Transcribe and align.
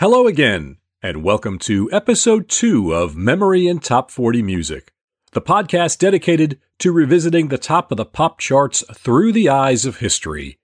Hello 0.00 0.26
again, 0.26 0.78
and 1.02 1.22
welcome 1.22 1.58
to 1.58 1.90
episode 1.92 2.48
2 2.48 2.94
of 2.94 3.16
Memory 3.16 3.68
and 3.68 3.84
Top 3.84 4.10
40 4.10 4.42
Music, 4.42 4.94
the 5.32 5.42
podcast 5.42 5.98
dedicated 5.98 6.58
to 6.78 6.90
revisiting 6.90 7.48
the 7.48 7.58
top 7.58 7.90
of 7.92 7.98
the 7.98 8.06
pop 8.06 8.38
charts 8.38 8.82
through 8.94 9.30
the 9.30 9.50
eyes 9.50 9.84
of 9.84 9.98
history. 9.98 10.58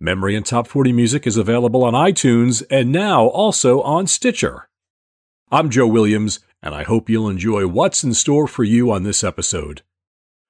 Memory 0.00 0.34
and 0.34 0.44
Top 0.44 0.66
40 0.66 0.92
Music 0.92 1.24
is 1.24 1.36
available 1.36 1.84
on 1.84 1.94
iTunes 1.94 2.64
and 2.68 2.90
now 2.90 3.26
also 3.26 3.80
on 3.82 4.08
Stitcher. 4.08 4.68
I'm 5.52 5.70
Joe 5.70 5.86
Williams, 5.86 6.40
and 6.60 6.74
I 6.74 6.82
hope 6.82 7.08
you'll 7.08 7.28
enjoy 7.28 7.68
what's 7.68 8.02
in 8.02 8.12
store 8.12 8.48
for 8.48 8.64
you 8.64 8.90
on 8.90 9.04
this 9.04 9.22
episode. 9.22 9.82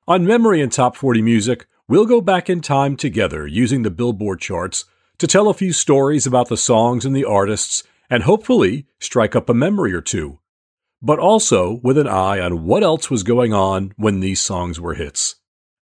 On 0.09 0.27
Memory 0.27 0.62
and 0.62 0.72
Top 0.72 0.96
40 0.96 1.20
Music, 1.20 1.66
we'll 1.88 2.07
go 2.07 2.22
back 2.22 2.48
in 2.48 2.62
time 2.62 2.96
together 2.96 3.46
using 3.46 3.82
the 3.82 3.91
Billboard 3.91 4.41
charts 4.41 4.86
to 5.18 5.27
tell 5.27 5.50
a 5.50 5.52
few 5.52 5.75
stories 5.75 6.27
about 6.27 6.48
the 6.48 6.57
songs 6.57 7.04
and 7.04 7.14
the 7.14 7.27
artists 7.27 7.84
and 8.11 8.25
hopefully 8.25 8.87
strike 8.99 9.37
up 9.37 9.49
a 9.49 9.55
memory 9.55 9.95
or 9.95 10.00
two, 10.03 10.41
but 11.01 11.18
also 11.18 11.81
with 11.82 11.96
an 11.96 12.09
eye 12.09 12.41
on 12.41 12.67
what 12.67 12.82
else 12.82 13.09
was 13.09 13.23
going 13.23 13.55
on 13.55 13.95
when 13.96 14.21
these 14.21 14.41
songs 14.41 14.81
were 14.81 14.95
hits. 14.95 15.37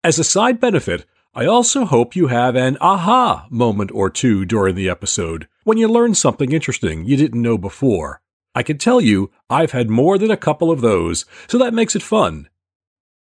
As 0.04 0.18
a 0.18 0.24
side 0.24 0.60
benefit, 0.60 1.06
I 1.34 1.46
also 1.46 1.84
hope 1.84 2.16
you 2.16 2.26
have 2.26 2.56
an 2.56 2.78
aha 2.80 3.46
moment 3.50 3.90
or 3.92 4.10
two 4.10 4.44
during 4.44 4.74
the 4.74 4.88
episode 4.88 5.48
when 5.64 5.78
you 5.78 5.86
learn 5.86 6.14
something 6.14 6.52
interesting 6.52 7.04
you 7.04 7.16
didn't 7.16 7.42
know 7.42 7.58
before. 7.58 8.22
I 8.54 8.62
can 8.62 8.78
tell 8.78 9.00
you 9.00 9.30
I've 9.50 9.72
had 9.72 9.90
more 9.90 10.16
than 10.16 10.30
a 10.30 10.36
couple 10.36 10.70
of 10.70 10.80
those, 10.80 11.26
so 11.46 11.58
that 11.58 11.74
makes 11.74 11.94
it 11.94 12.02
fun. 12.02 12.48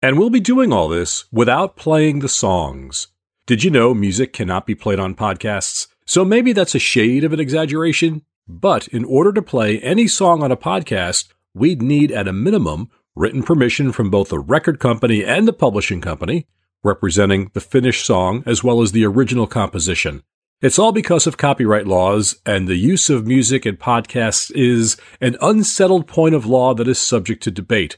And 0.02 0.18
we'll 0.18 0.30
be 0.30 0.40
doing 0.40 0.72
all 0.72 0.88
this 0.88 1.26
without 1.30 1.76
playing 1.76 2.18
the 2.18 2.28
songs. 2.28 3.08
Did 3.46 3.62
you 3.62 3.70
know 3.70 3.94
music 3.94 4.32
cannot 4.32 4.66
be 4.66 4.74
played 4.74 4.98
on 4.98 5.14
podcasts? 5.14 5.86
So 6.04 6.24
maybe 6.24 6.52
that's 6.52 6.74
a 6.74 6.80
shade 6.80 7.22
of 7.22 7.32
an 7.32 7.38
exaggeration, 7.38 8.22
but 8.50 8.88
in 8.88 9.04
order 9.04 9.32
to 9.32 9.42
play 9.42 9.78
any 9.80 10.08
song 10.08 10.42
on 10.42 10.50
a 10.50 10.56
podcast, 10.56 11.28
we'd 11.54 11.82
need 11.82 12.10
at 12.10 12.28
a 12.28 12.32
minimum 12.32 12.90
written 13.14 13.42
permission 13.42 13.92
from 13.92 14.10
both 14.10 14.28
the 14.28 14.38
record 14.38 14.78
company 14.78 15.24
and 15.24 15.46
the 15.46 15.52
publishing 15.52 16.00
company, 16.00 16.46
representing 16.82 17.50
the 17.54 17.60
finished 17.60 18.04
song 18.04 18.42
as 18.46 18.64
well 18.64 18.82
as 18.82 18.92
the 18.92 19.04
original 19.04 19.46
composition. 19.46 20.22
It's 20.60 20.78
all 20.78 20.92
because 20.92 21.26
of 21.26 21.38
copyright 21.38 21.86
laws, 21.86 22.36
and 22.44 22.68
the 22.68 22.76
use 22.76 23.08
of 23.08 23.26
music 23.26 23.64
in 23.64 23.76
podcasts 23.78 24.50
is 24.54 24.96
an 25.20 25.36
unsettled 25.40 26.06
point 26.06 26.34
of 26.34 26.44
law 26.44 26.74
that 26.74 26.88
is 26.88 26.98
subject 26.98 27.42
to 27.44 27.50
debate, 27.50 27.96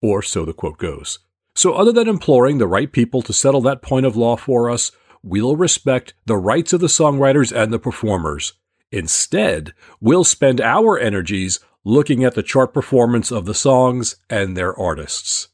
or 0.00 0.22
so 0.22 0.44
the 0.44 0.52
quote 0.52 0.78
goes. 0.78 1.18
So, 1.56 1.72
other 1.72 1.92
than 1.92 2.08
imploring 2.08 2.58
the 2.58 2.68
right 2.68 2.90
people 2.90 3.22
to 3.22 3.32
settle 3.32 3.60
that 3.62 3.82
point 3.82 4.06
of 4.06 4.16
law 4.16 4.36
for 4.36 4.70
us, 4.70 4.92
we'll 5.22 5.56
respect 5.56 6.14
the 6.26 6.36
rights 6.36 6.72
of 6.72 6.80
the 6.80 6.88
songwriters 6.88 7.50
and 7.50 7.72
the 7.72 7.78
performers. 7.78 8.52
Instead, 8.94 9.74
we'll 10.00 10.22
spend 10.22 10.60
our 10.60 10.96
energies 10.96 11.58
looking 11.84 12.22
at 12.22 12.36
the 12.36 12.44
chart 12.44 12.72
performance 12.72 13.32
of 13.32 13.44
the 13.44 13.52
songs 13.52 14.14
and 14.30 14.56
their 14.56 14.72
artists. 14.78 15.48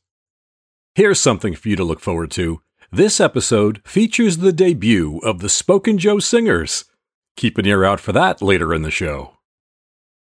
Here's 0.94 1.19
something 1.19 1.55
for 1.55 1.70
you 1.70 1.77
to 1.77 1.84
look 1.84 2.00
forward 2.00 2.30
to. 2.33 2.61
This 2.92 3.18
episode 3.18 3.80
features 3.86 4.38
the 4.38 4.52
debut 4.52 5.20
of 5.20 5.38
the 5.38 5.48
Spoken 5.48 5.96
Joe 5.96 6.18
Singers. 6.18 6.84
Keep 7.34 7.56
an 7.56 7.64
ear 7.64 7.83
out 7.83 7.98
for 7.98 8.12
that 8.12 8.42
later 8.42 8.74
in 8.74 8.83
the 8.83 8.91
show. 8.91 9.38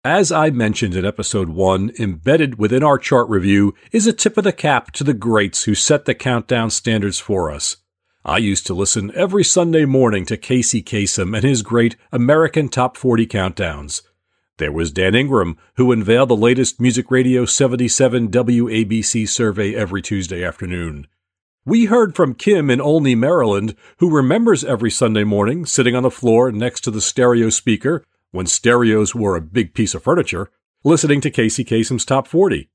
As 0.03 0.31
I 0.31 0.51
mentioned 0.51 0.95
in 0.95 1.03
episode 1.03 1.49
1, 1.49 1.93
embedded 1.97 2.59
within 2.59 2.83
our 2.83 2.99
chart 2.99 3.27
review 3.27 3.73
is 3.91 4.05
a 4.05 4.13
tip 4.13 4.37
of 4.37 4.43
the 4.43 4.53
cap 4.53 4.91
to 4.91 5.03
the 5.03 5.15
greats 5.15 5.63
who 5.63 5.73
set 5.73 6.05
the 6.05 6.13
countdown 6.13 6.69
standards 6.69 7.17
for 7.17 7.49
us. 7.49 7.77
I 8.25 8.37
used 8.37 8.67
to 8.67 8.73
listen 8.73 9.13
every 9.15 9.45
Sunday 9.45 9.85
morning 9.85 10.25
to 10.25 10.35
Casey 10.35 10.83
Kasem 10.83 11.33
and 11.33 11.43
his 11.43 11.61
great 11.61 11.95
American 12.11 12.67
Top 12.67 12.97
40 12.97 13.25
countdowns. 13.25 14.01
There 14.57 14.73
was 14.73 14.91
Dan 14.91 15.15
Ingram, 15.15 15.57
who 15.75 15.93
unveiled 15.93 16.29
the 16.29 16.35
latest 16.35 16.81
Music 16.81 17.09
Radio 17.11 17.45
77 17.45 18.29
WABC 18.29 19.27
survey 19.27 19.73
every 19.73 20.01
Tuesday 20.01 20.43
afternoon. 20.43 21.07
We 21.63 21.85
heard 21.85 22.13
from 22.13 22.35
Kim 22.35 22.69
in 22.69 22.81
Olney, 22.81 23.15
Maryland, 23.15 23.73
who 23.99 24.13
remembers 24.13 24.65
every 24.65 24.91
Sunday 24.91 25.23
morning 25.23 25.65
sitting 25.65 25.95
on 25.95 26.03
the 26.03 26.11
floor 26.11 26.51
next 26.51 26.81
to 26.81 26.91
the 26.91 26.99
stereo 26.99 27.49
speaker, 27.49 28.03
when 28.31 28.47
stereos 28.47 29.15
were 29.15 29.37
a 29.37 29.41
big 29.41 29.73
piece 29.73 29.95
of 29.95 30.03
furniture, 30.03 30.51
listening 30.83 31.21
to 31.21 31.31
Casey 31.31 31.63
Kasem's 31.63 32.03
Top 32.03 32.27
40. 32.27 32.69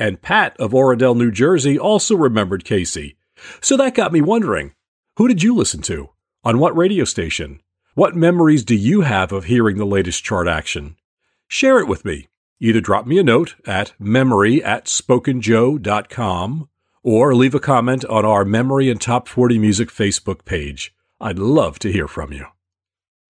And 0.00 0.20
Pat 0.20 0.56
of 0.58 0.72
Oradell, 0.72 1.16
New 1.16 1.30
Jersey 1.30 1.78
also 1.78 2.16
remembered 2.16 2.64
Casey. 2.64 3.16
So 3.60 3.76
that 3.76 3.94
got 3.94 4.12
me 4.12 4.20
wondering 4.20 4.72
who 5.20 5.28
did 5.28 5.42
you 5.42 5.54
listen 5.54 5.82
to? 5.82 6.08
On 6.44 6.58
what 6.58 6.74
radio 6.74 7.04
station? 7.04 7.60
What 7.92 8.16
memories 8.16 8.64
do 8.64 8.74
you 8.74 9.02
have 9.02 9.32
of 9.32 9.44
hearing 9.44 9.76
the 9.76 9.84
latest 9.84 10.24
chart 10.24 10.48
action? 10.48 10.96
Share 11.46 11.78
it 11.78 11.86
with 11.86 12.06
me. 12.06 12.28
Either 12.58 12.80
drop 12.80 13.06
me 13.06 13.18
a 13.18 13.22
note 13.22 13.56
at 13.66 13.92
memory 14.00 14.64
at 14.64 14.86
spokenjoe.com 14.86 16.70
or 17.02 17.34
leave 17.34 17.54
a 17.54 17.60
comment 17.60 18.06
on 18.06 18.24
our 18.24 18.46
Memory 18.46 18.88
and 18.88 18.98
Top 18.98 19.28
40 19.28 19.58
Music 19.58 19.90
Facebook 19.90 20.46
page. 20.46 20.94
I'd 21.20 21.38
love 21.38 21.78
to 21.80 21.92
hear 21.92 22.08
from 22.08 22.32
you. 22.32 22.46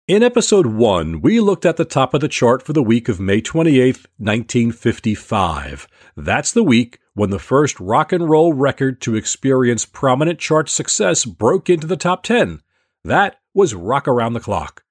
In 0.06 0.22
episode 0.22 0.66
1, 0.66 1.22
we 1.22 1.40
looked 1.40 1.64
at 1.64 1.78
the 1.78 1.86
top 1.86 2.12
of 2.12 2.20
the 2.20 2.28
chart 2.28 2.62
for 2.62 2.74
the 2.74 2.82
week 2.82 3.08
of 3.08 3.18
May 3.18 3.40
28, 3.40 3.96
1955. 4.18 5.88
That's 6.14 6.52
the 6.52 6.62
week 6.62 6.98
when 7.14 7.30
the 7.30 7.38
first 7.38 7.80
rock 7.80 8.12
and 8.12 8.28
roll 8.28 8.52
record 8.52 9.00
to 9.00 9.14
experience 9.14 9.86
prominent 9.86 10.38
chart 10.38 10.68
success 10.68 11.24
broke 11.24 11.70
into 11.70 11.86
the 11.86 11.96
top 11.96 12.22
10. 12.22 12.60
That 13.02 13.36
was 13.54 13.74
Rock 13.74 14.06
Around 14.06 14.34
the 14.34 14.40
Clock. 14.40 14.84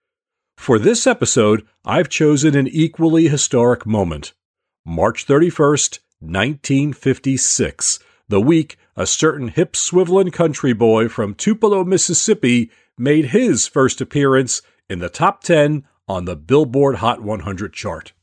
For 0.57 0.79
this 0.79 1.06
episode, 1.06 1.63
I've 1.85 2.09
chosen 2.09 2.56
an 2.56 2.68
equally 2.68 3.28
historic 3.28 3.85
moment 3.85 4.34
March 4.84 5.28
31st, 5.28 6.00
1956, 6.22 8.00
the 8.29 8.41
week 8.41 8.79
a 8.97 9.06
certain 9.06 9.50
hip 9.50 9.73
swiveling 9.73 10.34
country 10.34 10.73
boy 10.73 11.07
from 11.07 11.35
Tupelo, 11.35 11.84
Mississippi 11.84 12.72
made 12.97 13.25
his 13.25 13.68
first 13.68 14.02
appearance 14.02 14.63
in 14.94 15.00
the 15.00 15.09
top 15.09 15.44
10 15.44 15.84
on 16.08 16.26
the 16.26 16.36
Billboard 16.36 16.98
Hot 16.98 17.22
100 17.22 17.74
chart. 17.74 18.14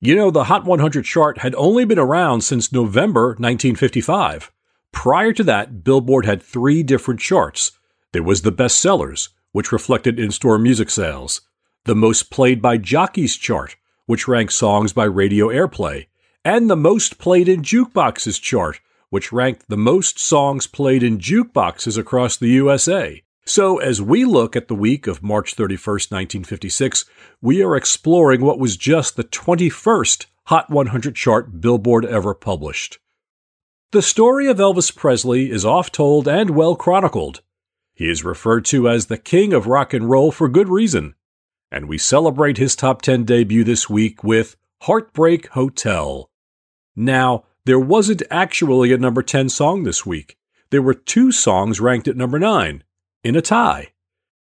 You 0.00 0.14
know, 0.16 0.30
the 0.30 0.44
Hot 0.44 0.66
100 0.66 1.04
chart 1.04 1.38
had 1.38 1.54
only 1.54 1.86
been 1.86 1.98
around 1.98 2.42
since 2.42 2.72
November 2.72 3.28
1955. 3.28 4.52
Prior 4.92 5.32
to 5.32 5.44
that, 5.44 5.84
Billboard 5.84 6.26
had 6.26 6.42
three 6.42 6.82
different 6.82 7.20
charts. 7.20 7.72
There 8.12 8.22
was 8.22 8.42
the 8.42 8.52
bestsellers, 8.52 9.30
which 9.52 9.72
reflected 9.72 10.18
in 10.18 10.30
store 10.30 10.58
music 10.58 10.90
sales, 10.90 11.42
the 11.84 11.94
most 11.94 12.30
played 12.30 12.60
by 12.60 12.76
jockeys 12.76 13.36
chart, 13.36 13.76
which 14.06 14.28
ranked 14.28 14.52
songs 14.52 14.92
by 14.92 15.04
radio 15.04 15.48
airplay, 15.48 16.06
and 16.44 16.68
the 16.68 16.76
most 16.76 17.18
played 17.18 17.48
in 17.48 17.62
jukeboxes 17.62 18.40
chart, 18.40 18.80
which 19.10 19.32
ranked 19.32 19.68
the 19.68 19.76
most 19.76 20.18
songs 20.18 20.66
played 20.66 21.02
in 21.02 21.18
jukeboxes 21.18 21.96
across 21.96 22.36
the 22.36 22.48
USA. 22.48 23.22
So, 23.48 23.78
as 23.78 24.02
we 24.02 24.24
look 24.24 24.56
at 24.56 24.66
the 24.66 24.74
week 24.74 25.06
of 25.06 25.22
March 25.22 25.54
31st, 25.54 26.10
1956, 26.10 27.04
we 27.40 27.62
are 27.62 27.76
exploring 27.76 28.40
what 28.40 28.58
was 28.58 28.76
just 28.76 29.14
the 29.14 29.22
21st 29.22 30.26
Hot 30.46 30.68
100 30.68 31.14
chart 31.14 31.60
Billboard 31.60 32.04
ever 32.04 32.34
published. 32.34 32.98
The 33.92 34.02
story 34.02 34.48
of 34.48 34.58
Elvis 34.58 34.94
Presley 34.94 35.50
is 35.50 35.64
oft 35.64 35.94
told 35.94 36.26
and 36.26 36.50
well 36.50 36.74
chronicled. 36.74 37.42
He 37.94 38.10
is 38.10 38.24
referred 38.24 38.64
to 38.66 38.88
as 38.88 39.06
the 39.06 39.16
king 39.16 39.52
of 39.52 39.68
rock 39.68 39.94
and 39.94 40.10
roll 40.10 40.32
for 40.32 40.48
good 40.48 40.68
reason, 40.68 41.14
and 41.70 41.88
we 41.88 41.98
celebrate 41.98 42.58
his 42.58 42.74
top 42.74 43.00
10 43.00 43.24
debut 43.24 43.62
this 43.62 43.88
week 43.88 44.24
with 44.24 44.56
Heartbreak 44.82 45.48
Hotel. 45.50 46.30
Now, 46.96 47.44
there 47.64 47.78
wasn't 47.78 48.24
actually 48.28 48.92
a 48.92 48.98
number 48.98 49.22
10 49.22 49.48
song 49.50 49.84
this 49.84 50.04
week. 50.04 50.36
There 50.70 50.82
were 50.82 50.94
two 50.94 51.30
songs 51.30 51.80
ranked 51.80 52.08
at 52.08 52.16
number 52.16 52.40
9 52.40 52.82
in 53.26 53.34
a 53.34 53.42
tie. 53.42 53.92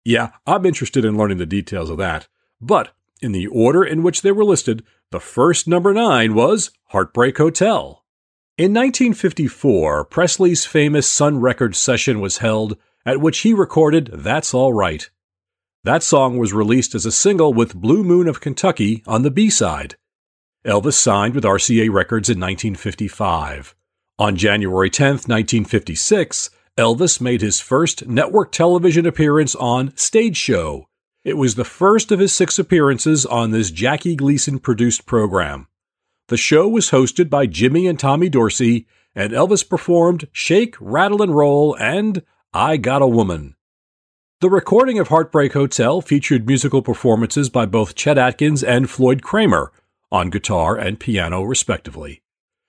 Yeah, 0.05 0.29
I'm 0.45 0.65
interested 0.65 1.03
in 1.03 1.17
learning 1.17 1.39
the 1.39 1.45
details 1.45 1.89
of 1.89 1.97
that. 1.97 2.27
But 2.61 2.91
in 3.21 3.31
the 3.31 3.47
order 3.47 3.83
in 3.83 4.03
which 4.03 4.21
they 4.21 4.31
were 4.31 4.45
listed, 4.45 4.83
the 5.11 5.19
first 5.19 5.67
number 5.67 5.93
nine 5.93 6.35
was 6.35 6.69
Heartbreak 6.89 7.37
Hotel. 7.37 8.05
In 8.57 8.73
1954, 8.73 10.05
Presley's 10.05 10.65
famous 10.65 11.11
Sun 11.11 11.39
Records 11.39 11.79
session 11.79 12.19
was 12.19 12.37
held, 12.37 12.77
at 13.05 13.19
which 13.19 13.39
he 13.39 13.53
recorded 13.53 14.09
That's 14.13 14.53
All 14.53 14.73
Right. 14.73 15.09
That 15.83 16.03
song 16.03 16.37
was 16.37 16.53
released 16.53 16.93
as 16.93 17.05
a 17.05 17.11
single 17.11 17.53
with 17.53 17.75
Blue 17.75 18.03
Moon 18.03 18.27
of 18.27 18.41
Kentucky 18.41 19.03
on 19.07 19.23
the 19.23 19.31
B 19.31 19.49
side. 19.49 19.95
Elvis 20.65 20.93
signed 20.93 21.33
with 21.33 21.43
RCA 21.43 21.91
Records 21.91 22.29
in 22.29 22.39
1955. 22.39 23.75
On 24.19 24.35
January 24.35 24.89
10, 24.89 25.07
1956, 25.07 26.49
Elvis 26.77 27.19
made 27.19 27.41
his 27.41 27.59
first 27.59 28.07
network 28.07 28.51
television 28.51 29.07
appearance 29.07 29.55
on 29.55 29.97
Stage 29.97 30.37
Show. 30.37 30.87
It 31.23 31.35
was 31.35 31.55
the 31.55 31.65
first 31.65 32.11
of 32.11 32.19
his 32.19 32.35
six 32.35 32.59
appearances 32.59 33.25
on 33.25 33.49
this 33.49 33.71
Jackie 33.71 34.15
Gleason 34.15 34.59
produced 34.59 35.07
program. 35.07 35.67
The 36.27 36.37
show 36.37 36.67
was 36.67 36.91
hosted 36.91 37.31
by 37.31 37.47
Jimmy 37.47 37.87
and 37.87 37.99
Tommy 37.99 38.29
Dorsey, 38.29 38.85
and 39.15 39.33
Elvis 39.33 39.67
performed 39.67 40.27
Shake, 40.31 40.75
Rattle, 40.79 41.23
and 41.23 41.35
Roll 41.35 41.75
and 41.79 42.21
I 42.53 42.77
Got 42.77 43.01
a 43.01 43.07
Woman. 43.07 43.55
The 44.39 44.49
recording 44.51 44.99
of 44.99 45.07
Heartbreak 45.07 45.53
Hotel 45.53 45.99
featured 45.99 46.45
musical 46.45 46.83
performances 46.83 47.49
by 47.49 47.65
both 47.65 47.95
Chet 47.95 48.19
Atkins 48.19 48.63
and 48.63 48.87
Floyd 48.87 49.23
Cramer 49.23 49.71
on 50.11 50.29
guitar 50.29 50.75
and 50.75 50.99
piano, 50.99 51.41
respectively. 51.41 52.21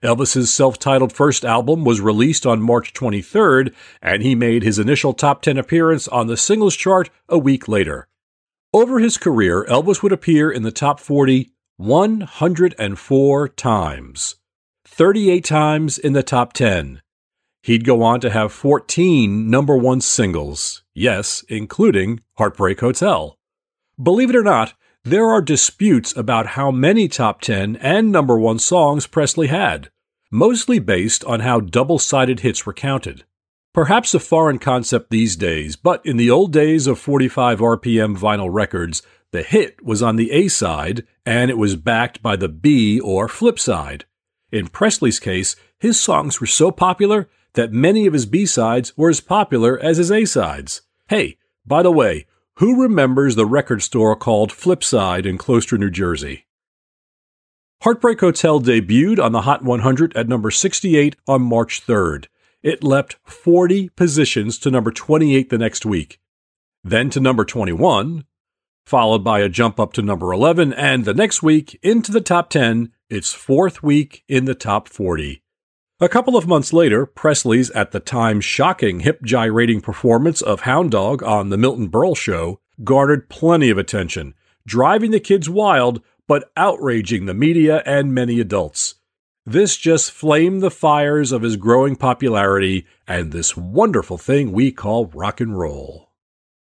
Elvis's 0.02 0.52
self-titled 0.52 1.12
first 1.12 1.44
album 1.44 1.84
was 1.84 2.00
released 2.00 2.46
on 2.46 2.62
March 2.62 2.92
23rd, 2.92 3.74
and 4.00 4.22
he 4.22 4.34
made 4.34 4.62
his 4.62 4.78
initial 4.78 5.12
top 5.12 5.42
10 5.42 5.58
appearance 5.58 6.06
on 6.08 6.26
the 6.26 6.36
singles 6.36 6.76
chart 6.76 7.10
a 7.28 7.38
week 7.38 7.68
later. 7.68 8.08
Over 8.72 9.00
his 9.00 9.18
career, 9.18 9.64
Elvis 9.68 10.02
would 10.02 10.12
appear 10.12 10.50
in 10.50 10.62
the 10.62 10.72
top 10.72 11.00
40 11.00 11.50
104 11.76 13.48
times, 13.48 14.36
38 14.86 15.44
times 15.44 15.98
in 15.98 16.12
the 16.12 16.22
top 16.22 16.52
10, 16.52 17.00
He'd 17.62 17.84
go 17.84 18.02
on 18.02 18.20
to 18.20 18.30
have 18.30 18.52
14 18.52 19.50
number 19.50 19.76
one 19.76 20.00
singles, 20.00 20.84
yes, 20.94 21.44
including 21.48 22.20
Heartbreak 22.38 22.80
Hotel. 22.80 23.36
Believe 24.02 24.30
it 24.30 24.36
or 24.36 24.42
not, 24.42 24.74
there 25.04 25.28
are 25.28 25.40
disputes 25.40 26.16
about 26.16 26.48
how 26.48 26.70
many 26.70 27.08
top 27.08 27.40
10 27.40 27.76
and 27.76 28.12
number 28.12 28.38
one 28.38 28.58
songs 28.58 29.06
Presley 29.06 29.46
had, 29.46 29.90
mostly 30.30 30.78
based 30.78 31.24
on 31.24 31.40
how 31.40 31.60
double 31.60 31.98
sided 31.98 32.40
hits 32.40 32.66
were 32.66 32.72
counted. 32.72 33.24
Perhaps 33.72 34.14
a 34.14 34.20
foreign 34.20 34.58
concept 34.58 35.10
these 35.10 35.36
days, 35.36 35.76
but 35.76 36.04
in 36.04 36.16
the 36.16 36.30
old 36.30 36.52
days 36.52 36.86
of 36.86 36.98
45 36.98 37.60
RPM 37.60 38.18
vinyl 38.18 38.48
records, 38.52 39.02
the 39.30 39.42
hit 39.42 39.82
was 39.84 40.02
on 40.02 40.16
the 40.16 40.32
A 40.32 40.48
side 40.48 41.06
and 41.24 41.50
it 41.50 41.58
was 41.58 41.76
backed 41.76 42.22
by 42.22 42.36
the 42.36 42.48
B 42.48 42.98
or 42.98 43.28
flip 43.28 43.58
side. 43.58 44.04
In 44.50 44.68
Presley's 44.68 45.20
case, 45.20 45.54
his 45.78 46.00
songs 46.00 46.40
were 46.40 46.46
so 46.46 46.70
popular 46.70 47.28
that 47.54 47.72
many 47.72 48.06
of 48.06 48.12
his 48.12 48.26
B-sides 48.26 48.96
were 48.96 49.10
as 49.10 49.20
popular 49.20 49.78
as 49.78 49.96
his 49.96 50.10
A-sides. 50.10 50.82
Hey, 51.08 51.38
by 51.66 51.82
the 51.82 51.92
way, 51.92 52.26
who 52.58 52.82
remembers 52.82 53.36
the 53.36 53.46
record 53.46 53.80
store 53.82 54.16
called 54.16 54.50
Flipside 54.50 55.24
in 55.24 55.38
Closter, 55.38 55.78
New 55.78 55.90
Jersey? 55.90 56.44
Heartbreak 57.82 58.18
Hotel 58.18 58.60
debuted 58.60 59.22
on 59.22 59.30
the 59.30 59.42
Hot 59.42 59.62
100 59.62 60.16
at 60.16 60.26
number 60.26 60.50
68 60.50 61.14
on 61.28 61.42
March 61.42 61.86
3rd. 61.86 62.26
It 62.60 62.82
leapt 62.82 63.16
40 63.22 63.90
positions 63.90 64.58
to 64.58 64.72
number 64.72 64.90
28 64.90 65.50
the 65.50 65.58
next 65.58 65.86
week, 65.86 66.18
then 66.82 67.10
to 67.10 67.20
number 67.20 67.44
21, 67.44 68.24
followed 68.84 69.22
by 69.22 69.38
a 69.38 69.48
jump 69.48 69.78
up 69.78 69.92
to 69.92 70.02
number 70.02 70.32
11, 70.32 70.72
and 70.72 71.04
the 71.04 71.14
next 71.14 71.40
week 71.40 71.78
into 71.80 72.10
the 72.10 72.20
top 72.20 72.50
10, 72.50 72.90
its 73.08 73.32
fourth 73.32 73.84
week 73.84 74.24
in 74.26 74.46
the 74.46 74.56
top 74.56 74.88
40. 74.88 75.44
A 76.00 76.08
couple 76.08 76.36
of 76.36 76.46
months 76.46 76.72
later, 76.72 77.06
Presley's 77.06 77.70
at 77.72 77.90
the 77.90 77.98
time 77.98 78.40
shocking 78.40 79.00
hip 79.00 79.20
gyrating 79.24 79.80
performance 79.80 80.40
of 80.40 80.60
Hound 80.60 80.92
Dog 80.92 81.24
on 81.24 81.48
The 81.48 81.58
Milton 81.58 81.88
Berle 81.88 82.16
Show 82.16 82.60
garnered 82.84 83.28
plenty 83.28 83.68
of 83.68 83.78
attention, 83.78 84.34
driving 84.64 85.10
the 85.10 85.18
kids 85.18 85.50
wild 85.50 86.00
but 86.28 86.52
outraging 86.56 87.26
the 87.26 87.34
media 87.34 87.82
and 87.84 88.14
many 88.14 88.38
adults. 88.38 88.94
This 89.44 89.76
just 89.76 90.12
flamed 90.12 90.62
the 90.62 90.70
fires 90.70 91.32
of 91.32 91.42
his 91.42 91.56
growing 91.56 91.96
popularity 91.96 92.86
and 93.08 93.32
this 93.32 93.56
wonderful 93.56 94.18
thing 94.18 94.52
we 94.52 94.70
call 94.70 95.06
rock 95.06 95.40
and 95.40 95.58
roll. 95.58 96.12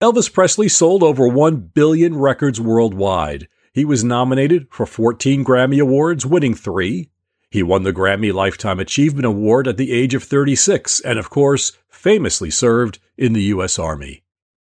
Elvis 0.01 0.33
Presley 0.33 0.69
sold 0.69 1.03
over 1.03 1.27
1 1.27 1.73
billion 1.75 2.17
records 2.17 2.61
worldwide. 2.61 3.49
He 3.73 3.85
was 3.85 4.05
nominated 4.05 4.69
for 4.71 4.87
14 4.87 5.45
Grammy 5.45 5.81
Awards, 5.81 6.25
winning 6.25 6.55
three, 6.55 7.11
he 7.51 7.63
won 7.63 7.83
the 7.83 7.93
Grammy 7.93 8.33
Lifetime 8.33 8.81
Achievement 8.81 9.25
Award 9.25 9.69
at 9.69 9.77
the 9.77 9.93
age 9.93 10.15
of 10.15 10.25
36 10.25 11.01
and, 11.01 11.19
of 11.19 11.31
course, 11.31 11.73
famously 11.89 12.51
served 12.51 12.99
in 13.17 13.33
the 13.33 13.45
U.S. 13.45 13.79
Army. 13.79 14.23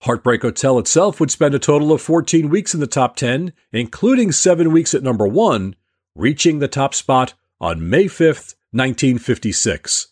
Heartbreak 0.03 0.43
Hotel 0.43 0.79
itself 0.79 1.21
would 1.21 1.31
spend 1.31 1.55
a 1.55 1.61
total 1.61 1.93
of 1.93 2.03
14 2.03 2.49
weeks 2.49 2.75
in 2.75 2.81
the 2.81 2.87
top 2.89 3.15
10, 3.15 3.53
including 3.71 4.33
seven 4.33 4.73
weeks 4.73 4.95
at 4.95 5.03
number 5.03 5.29
one, 5.29 5.77
reaching 6.17 6.59
the 6.59 6.69
top 6.69 6.95
spot 6.95 7.35
on 7.61 7.89
May 7.89 8.07
5th, 8.07 8.57
1956. 8.73 10.09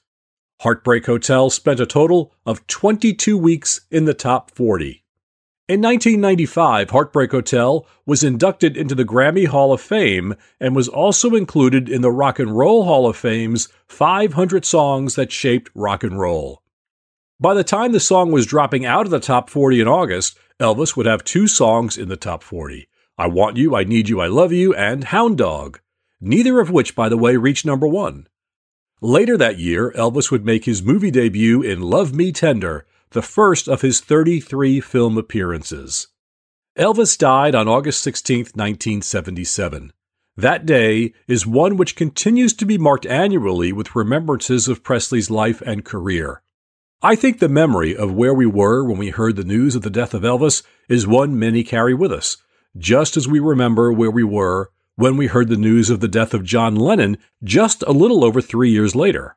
Heartbreak 0.60 1.06
Hotel 1.06 1.50
spent 1.50 1.80
a 1.80 1.86
total 1.86 2.32
of 2.46 2.66
22 2.66 3.36
weeks 3.36 3.80
in 3.90 4.04
the 4.04 4.14
top 4.14 4.50
40. 4.52 5.02
In 5.70 5.82
1995, 5.82 6.90
Heartbreak 6.90 7.30
Hotel 7.30 7.86
was 8.04 8.24
inducted 8.24 8.76
into 8.76 8.96
the 8.96 9.04
Grammy 9.04 9.46
Hall 9.46 9.72
of 9.72 9.80
Fame 9.80 10.34
and 10.58 10.74
was 10.74 10.88
also 10.88 11.36
included 11.36 11.88
in 11.88 12.02
the 12.02 12.10
Rock 12.10 12.40
and 12.40 12.58
Roll 12.58 12.86
Hall 12.86 13.06
of 13.06 13.16
Fame's 13.16 13.68
500 13.86 14.64
songs 14.64 15.14
that 15.14 15.30
shaped 15.30 15.70
rock 15.72 16.02
and 16.02 16.18
roll. 16.18 16.64
By 17.38 17.54
the 17.54 17.62
time 17.62 17.92
the 17.92 18.00
song 18.00 18.32
was 18.32 18.46
dropping 18.46 18.84
out 18.84 19.06
of 19.06 19.12
the 19.12 19.20
top 19.20 19.48
40 19.48 19.80
in 19.80 19.86
August, 19.86 20.36
Elvis 20.58 20.96
would 20.96 21.06
have 21.06 21.22
two 21.22 21.46
songs 21.46 21.96
in 21.96 22.08
the 22.08 22.16
top 22.16 22.42
40 22.42 22.88
I 23.16 23.28
Want 23.28 23.56
You, 23.56 23.76
I 23.76 23.84
Need 23.84 24.08
You, 24.08 24.20
I 24.20 24.26
Love 24.26 24.50
You, 24.50 24.74
and 24.74 25.04
Hound 25.04 25.38
Dog, 25.38 25.78
neither 26.20 26.58
of 26.58 26.72
which, 26.72 26.96
by 26.96 27.08
the 27.08 27.16
way, 27.16 27.36
reached 27.36 27.64
number 27.64 27.86
one. 27.86 28.26
Later 29.00 29.36
that 29.36 29.60
year, 29.60 29.92
Elvis 29.92 30.32
would 30.32 30.44
make 30.44 30.64
his 30.64 30.82
movie 30.82 31.12
debut 31.12 31.62
in 31.62 31.80
Love 31.80 32.12
Me 32.12 32.32
Tender 32.32 32.86
the 33.12 33.22
first 33.22 33.68
of 33.68 33.82
his 33.82 34.00
33 34.00 34.80
film 34.80 35.18
appearances. 35.18 36.08
Elvis 36.78 37.18
died 37.18 37.54
on 37.54 37.68
August 37.68 38.02
16, 38.02 38.38
1977. 38.54 39.92
That 40.36 40.64
day 40.64 41.12
is 41.26 41.46
one 41.46 41.76
which 41.76 41.96
continues 41.96 42.54
to 42.54 42.64
be 42.64 42.78
marked 42.78 43.04
annually 43.06 43.72
with 43.72 43.96
remembrances 43.96 44.68
of 44.68 44.84
Presley's 44.84 45.30
life 45.30 45.60
and 45.62 45.84
career. 45.84 46.42
I 47.02 47.16
think 47.16 47.38
the 47.38 47.48
memory 47.48 47.96
of 47.96 48.12
where 48.12 48.34
we 48.34 48.46
were 48.46 48.84
when 48.84 48.98
we 48.98 49.10
heard 49.10 49.36
the 49.36 49.44
news 49.44 49.74
of 49.74 49.82
the 49.82 49.90
death 49.90 50.14
of 50.14 50.22
Elvis 50.22 50.62
is 50.88 51.06
one 51.06 51.38
many 51.38 51.64
carry 51.64 51.94
with 51.94 52.12
us, 52.12 52.36
just 52.76 53.16
as 53.16 53.26
we 53.26 53.40
remember 53.40 53.92
where 53.92 54.10
we 54.10 54.22
were 54.22 54.70
when 54.96 55.16
we 55.16 55.26
heard 55.26 55.48
the 55.48 55.56
news 55.56 55.90
of 55.90 56.00
the 56.00 56.08
death 56.08 56.34
of 56.34 56.44
John 56.44 56.76
Lennon 56.76 57.16
just 57.42 57.82
a 57.86 57.92
little 57.92 58.24
over 58.24 58.40
three 58.40 58.70
years 58.70 58.94
later. 58.94 59.36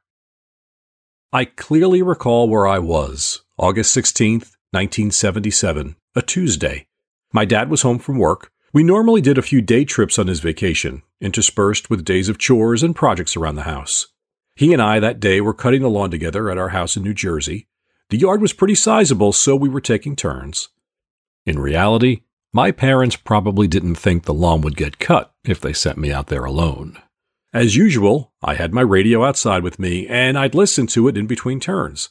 I 1.36 1.46
clearly 1.46 2.04
recall 2.04 2.48
where 2.48 2.68
I 2.68 2.78
was, 2.78 3.42
August 3.58 3.92
16, 3.94 4.34
1977, 4.34 5.96
a 6.16 6.22
Tuesday. 6.22 6.86
My 7.32 7.44
dad 7.44 7.72
was 7.72 7.82
home 7.82 7.98
from 7.98 8.20
work. 8.20 8.52
We 8.72 8.84
normally 8.84 9.20
did 9.20 9.40
a 9.40 9.42
few 9.42 9.60
day 9.60 9.84
trips 9.84 10.20
on 10.20 10.28
his 10.28 10.42
vacation, 10.42 11.02
interspersed 11.20 11.90
with 11.90 12.06
days 12.06 12.30
of 12.30 12.38
chores 12.38 12.84
and 12.84 12.96
projects 12.96 13.36
around 13.36 13.56
the 13.56 13.64
house. 13.64 14.10
He 14.56 14.74
and 14.74 14.82
I 14.82 15.00
that 15.00 15.20
day 15.20 15.42
were 15.42 15.56
cutting 15.56 15.82
the 15.82 15.90
lawn 15.90 16.12
together 16.12 16.52
at 16.52 16.60
our 16.60 16.70
house 16.70 16.96
in 16.96 17.02
New 17.02 17.16
Jersey. 17.16 17.68
The 18.12 18.20
yard 18.20 18.40
was 18.40 18.54
pretty 18.54 18.76
sizable, 18.76 19.34
so 19.34 19.56
we 19.56 19.70
were 19.70 19.82
taking 19.82 20.16
turns. 20.16 20.70
In 21.48 21.58
reality, 21.58 22.22
my 22.54 22.70
parents 22.70 23.16
probably 23.16 23.68
didn't 23.68 23.96
think 23.96 24.26
the 24.26 24.36
lawn 24.36 24.62
would 24.62 24.78
get 24.78 25.00
cut 25.00 25.34
if 25.44 25.60
they 25.60 25.74
sent 25.74 25.98
me 25.98 26.12
out 26.12 26.28
there 26.28 26.46
alone. 26.46 27.00
As 27.54 27.76
usual, 27.76 28.34
I 28.42 28.56
had 28.56 28.74
my 28.74 28.82
radio 28.82 29.24
outside 29.24 29.62
with 29.62 29.78
me, 29.78 30.08
and 30.08 30.40
I'd 30.40 30.56
listen 30.56 30.88
to 30.88 31.08
it 31.08 31.16
in 31.16 31.28
between 31.28 31.60
turns. 31.60 32.10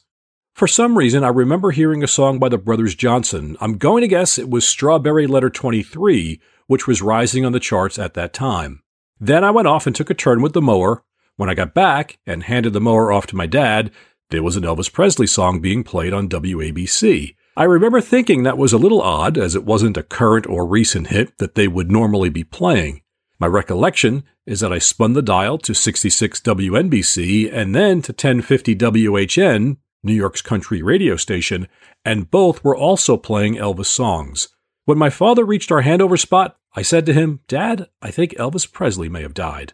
For 0.55 0.69
some 0.69 0.97
reason, 0.97 1.25
I 1.25 1.27
remember 1.27 1.71
hearing 1.71 2.01
a 2.01 2.07
song 2.07 2.39
by 2.39 2.47
the 2.47 2.57
Brothers 2.57 2.95
Johnson. 2.95 3.57
I'm 3.59 3.77
going 3.77 4.03
to 4.03 4.07
guess 4.07 4.37
it 4.37 4.49
was 4.49 4.65
Strawberry 4.65 5.27
Letter 5.27 5.49
23, 5.49 6.39
which 6.67 6.87
was 6.87 7.01
rising 7.01 7.43
on 7.43 7.51
the 7.51 7.59
charts 7.59 7.99
at 7.99 8.13
that 8.13 8.31
time. 8.31 8.83
Then 9.19 9.43
I 9.43 9.51
went 9.51 9.67
off 9.67 9.85
and 9.85 9.93
took 9.93 10.09
a 10.09 10.13
turn 10.13 10.41
with 10.41 10.53
the 10.53 10.61
mower. 10.61 11.03
When 11.35 11.49
I 11.49 11.55
got 11.55 11.73
back 11.73 12.19
and 12.25 12.43
handed 12.43 12.71
the 12.71 12.79
mower 12.79 13.11
off 13.11 13.27
to 13.27 13.35
my 13.35 13.45
dad, 13.45 13.91
there 14.29 14.43
was 14.43 14.55
an 14.55 14.63
Elvis 14.63 14.91
Presley 14.91 15.27
song 15.27 15.59
being 15.59 15.83
played 15.83 16.13
on 16.13 16.29
WABC. 16.29 17.35
I 17.57 17.65
remember 17.65 17.99
thinking 17.99 18.43
that 18.43 18.57
was 18.57 18.71
a 18.71 18.77
little 18.77 19.01
odd, 19.01 19.37
as 19.37 19.55
it 19.55 19.65
wasn't 19.65 19.97
a 19.97 20.03
current 20.03 20.47
or 20.47 20.65
recent 20.65 21.07
hit 21.07 21.37
that 21.39 21.55
they 21.55 21.67
would 21.67 21.91
normally 21.91 22.29
be 22.29 22.45
playing. 22.45 23.01
My 23.43 23.47
recollection 23.47 24.23
is 24.45 24.61
that 24.61 24.71
I 24.71 24.77
spun 24.77 25.11
the 25.11 25.21
dial 25.21 25.57
to 25.57 25.73
66 25.73 26.39
WNBC 26.39 27.53
and 27.53 27.75
then 27.75 28.01
to 28.03 28.13
1050 28.13 28.73
WHN, 28.73 29.75
New 30.01 30.13
York's 30.13 30.41
country 30.41 30.81
radio 30.81 31.17
station, 31.17 31.67
and 32.05 32.31
both 32.31 32.63
were 32.63 32.73
also 32.73 33.17
playing 33.17 33.55
Elvis 33.55 33.87
songs. 33.87 34.47
When 34.85 34.97
my 34.97 35.09
father 35.09 35.43
reached 35.43 35.73
our 35.73 35.81
handover 35.81 36.17
spot, 36.17 36.55
I 36.73 36.83
said 36.83 37.05
to 37.05 37.13
him, 37.13 37.41
Dad, 37.49 37.89
I 38.01 38.11
think 38.11 38.31
Elvis 38.35 38.71
Presley 38.71 39.09
may 39.09 39.23
have 39.23 39.33
died. 39.33 39.73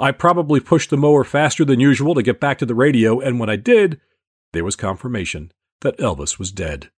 I 0.00 0.10
probably 0.10 0.58
pushed 0.58 0.88
the 0.88 0.96
mower 0.96 1.22
faster 1.22 1.66
than 1.66 1.78
usual 1.78 2.14
to 2.14 2.22
get 2.22 2.40
back 2.40 2.56
to 2.60 2.64
the 2.64 2.74
radio, 2.74 3.20
and 3.20 3.38
when 3.38 3.50
I 3.50 3.56
did, 3.56 4.00
there 4.54 4.64
was 4.64 4.74
confirmation 4.74 5.52
that 5.82 5.98
Elvis 5.98 6.38
was 6.38 6.50
dead. 6.50 6.90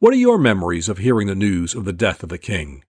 What 0.00 0.12
are 0.14 0.16
your 0.16 0.36
memories 0.36 0.88
of 0.88 0.98
hearing 0.98 1.28
the 1.28 1.36
news 1.36 1.76
of 1.76 1.84
the 1.84 1.92
death 1.92 2.24
of 2.24 2.28
the 2.28 2.38
king? 2.38 2.82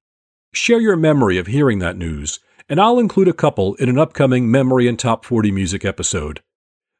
Share 0.53 0.79
your 0.79 0.95
memory 0.95 1.37
of 1.37 1.47
hearing 1.47 1.79
that 1.79 1.97
news, 1.97 2.39
and 2.69 2.79
I'll 2.79 2.99
include 2.99 3.27
a 3.27 3.33
couple 3.33 3.75
in 3.75 3.89
an 3.89 3.99
upcoming 3.99 4.49
Memory 4.49 4.87
and 4.87 4.97
Top 4.97 5.25
40 5.25 5.51
Music 5.51 5.85
episode. 5.85 6.41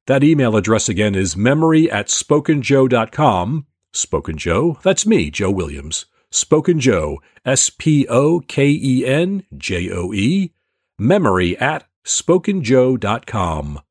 That 0.08 0.24
email 0.24 0.56
address 0.56 0.88
again 0.88 1.16
is 1.16 1.36
memory 1.36 1.92
at 1.92 2.08
spokenjoe.com. 2.08 3.66
Spoken 3.94 4.38
Joe, 4.38 4.80
that's 4.84 5.06
me, 5.06 5.30
Joe 5.30 5.52
Williams. 5.52 6.06
Spoken 6.30 6.80
Joe, 6.80 7.22
S 7.46 7.70
P 7.70 8.08
O 8.08 8.42
K 8.42 8.70
E 8.70 9.06
N 9.06 9.44
J 9.56 9.90
O 9.92 10.14
E, 10.14 10.54
memory 11.00 11.58
at 11.58 11.86
spokenjoe.com. 12.06 13.82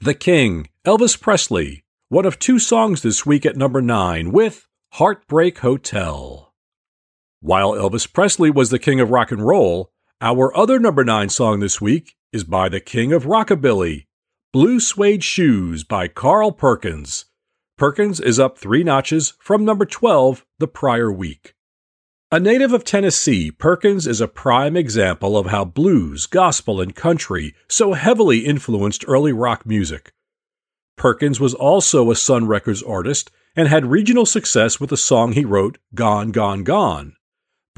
The 0.00 0.14
King, 0.14 0.68
Elvis 0.86 1.20
Presley, 1.20 1.84
one 2.08 2.24
of 2.24 2.38
two 2.38 2.58
songs 2.58 3.02
this 3.02 3.26
week 3.26 3.44
at 3.44 3.56
number 3.56 3.82
nine, 3.82 4.32
with 4.32 4.68
Heartbreak 4.92 5.58
Hotel. 5.58 6.47
While 7.40 7.74
Elvis 7.74 8.12
Presley 8.12 8.50
was 8.50 8.70
the 8.70 8.80
king 8.80 8.98
of 8.98 9.10
rock 9.10 9.30
and 9.30 9.46
roll, 9.46 9.92
our 10.20 10.54
other 10.56 10.80
number 10.80 11.04
9 11.04 11.28
song 11.28 11.60
this 11.60 11.80
week 11.80 12.16
is 12.32 12.42
by 12.42 12.68
the 12.68 12.80
king 12.80 13.12
of 13.12 13.26
rockabilly, 13.26 14.06
Blue 14.52 14.80
Suede 14.80 15.22
Shoes 15.22 15.84
by 15.84 16.08
Carl 16.08 16.50
Perkins. 16.50 17.26
Perkins 17.76 18.18
is 18.18 18.40
up 18.40 18.58
three 18.58 18.82
notches 18.82 19.34
from 19.38 19.64
number 19.64 19.86
12 19.86 20.44
the 20.58 20.66
prior 20.66 21.12
week. 21.12 21.54
A 22.32 22.40
native 22.40 22.72
of 22.72 22.82
Tennessee, 22.82 23.52
Perkins 23.52 24.08
is 24.08 24.20
a 24.20 24.26
prime 24.26 24.76
example 24.76 25.38
of 25.38 25.46
how 25.46 25.64
blues, 25.64 26.26
gospel, 26.26 26.80
and 26.80 26.92
country 26.92 27.54
so 27.68 27.92
heavily 27.92 28.40
influenced 28.40 29.04
early 29.06 29.32
rock 29.32 29.64
music. 29.64 30.12
Perkins 30.96 31.38
was 31.38 31.54
also 31.54 32.10
a 32.10 32.16
Sun 32.16 32.48
Records 32.48 32.82
artist 32.82 33.30
and 33.54 33.68
had 33.68 33.86
regional 33.86 34.26
success 34.26 34.80
with 34.80 34.90
the 34.90 34.96
song 34.96 35.32
he 35.32 35.44
wrote, 35.44 35.78
Gone, 35.94 36.32
Gone, 36.32 36.64
Gone. 36.64 37.14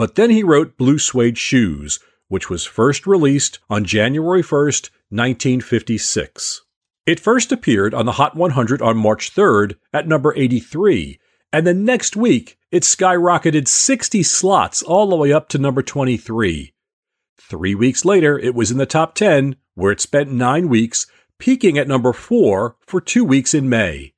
But 0.01 0.15
then 0.15 0.31
he 0.31 0.43
wrote 0.43 0.79
Blue 0.79 0.99
Suede 0.99 1.37
Shoes, 1.37 2.01
which 2.29 2.49
was 2.49 2.65
first 2.65 3.07
released 3.07 3.59
on 3.69 3.85
January 3.85 4.43
1st, 4.43 4.89
1956. 5.11 6.63
It 7.05 7.21
first 7.21 7.53
appeared 7.53 7.93
on 7.93 8.07
the 8.07 8.13
Hot 8.13 8.35
100 8.35 8.81
on 8.81 8.97
March 8.97 9.35
3rd 9.35 9.75
at 9.93 10.09
number 10.09 10.35
83, 10.35 11.21
and 11.53 11.67
the 11.67 11.75
next 11.75 12.17
week 12.17 12.57
it 12.71 12.85
skyrocketed 12.85 13.69
60 13.69 14.23
slots 14.23 14.83
all 14.83 15.11
the 15.11 15.17
way 15.17 15.35
up 15.35 15.51
to 15.51 15.59
number 15.59 15.83
23. 15.83 16.73
Three 17.37 17.75
weeks 17.75 18.03
later, 18.03 18.39
it 18.39 18.55
was 18.55 18.71
in 18.71 18.79
the 18.79 18.87
top 18.87 19.15
10, 19.15 19.57
where 19.75 19.93
it 19.93 20.01
spent 20.01 20.33
nine 20.33 20.71
weeks, 20.71 21.09
peaking 21.39 21.77
at 21.77 21.89
number 21.89 22.15
4 22.15 22.75
for 22.87 23.01
two 23.03 23.23
weeks 23.23 23.53
in 23.53 23.69
May. 23.69 24.15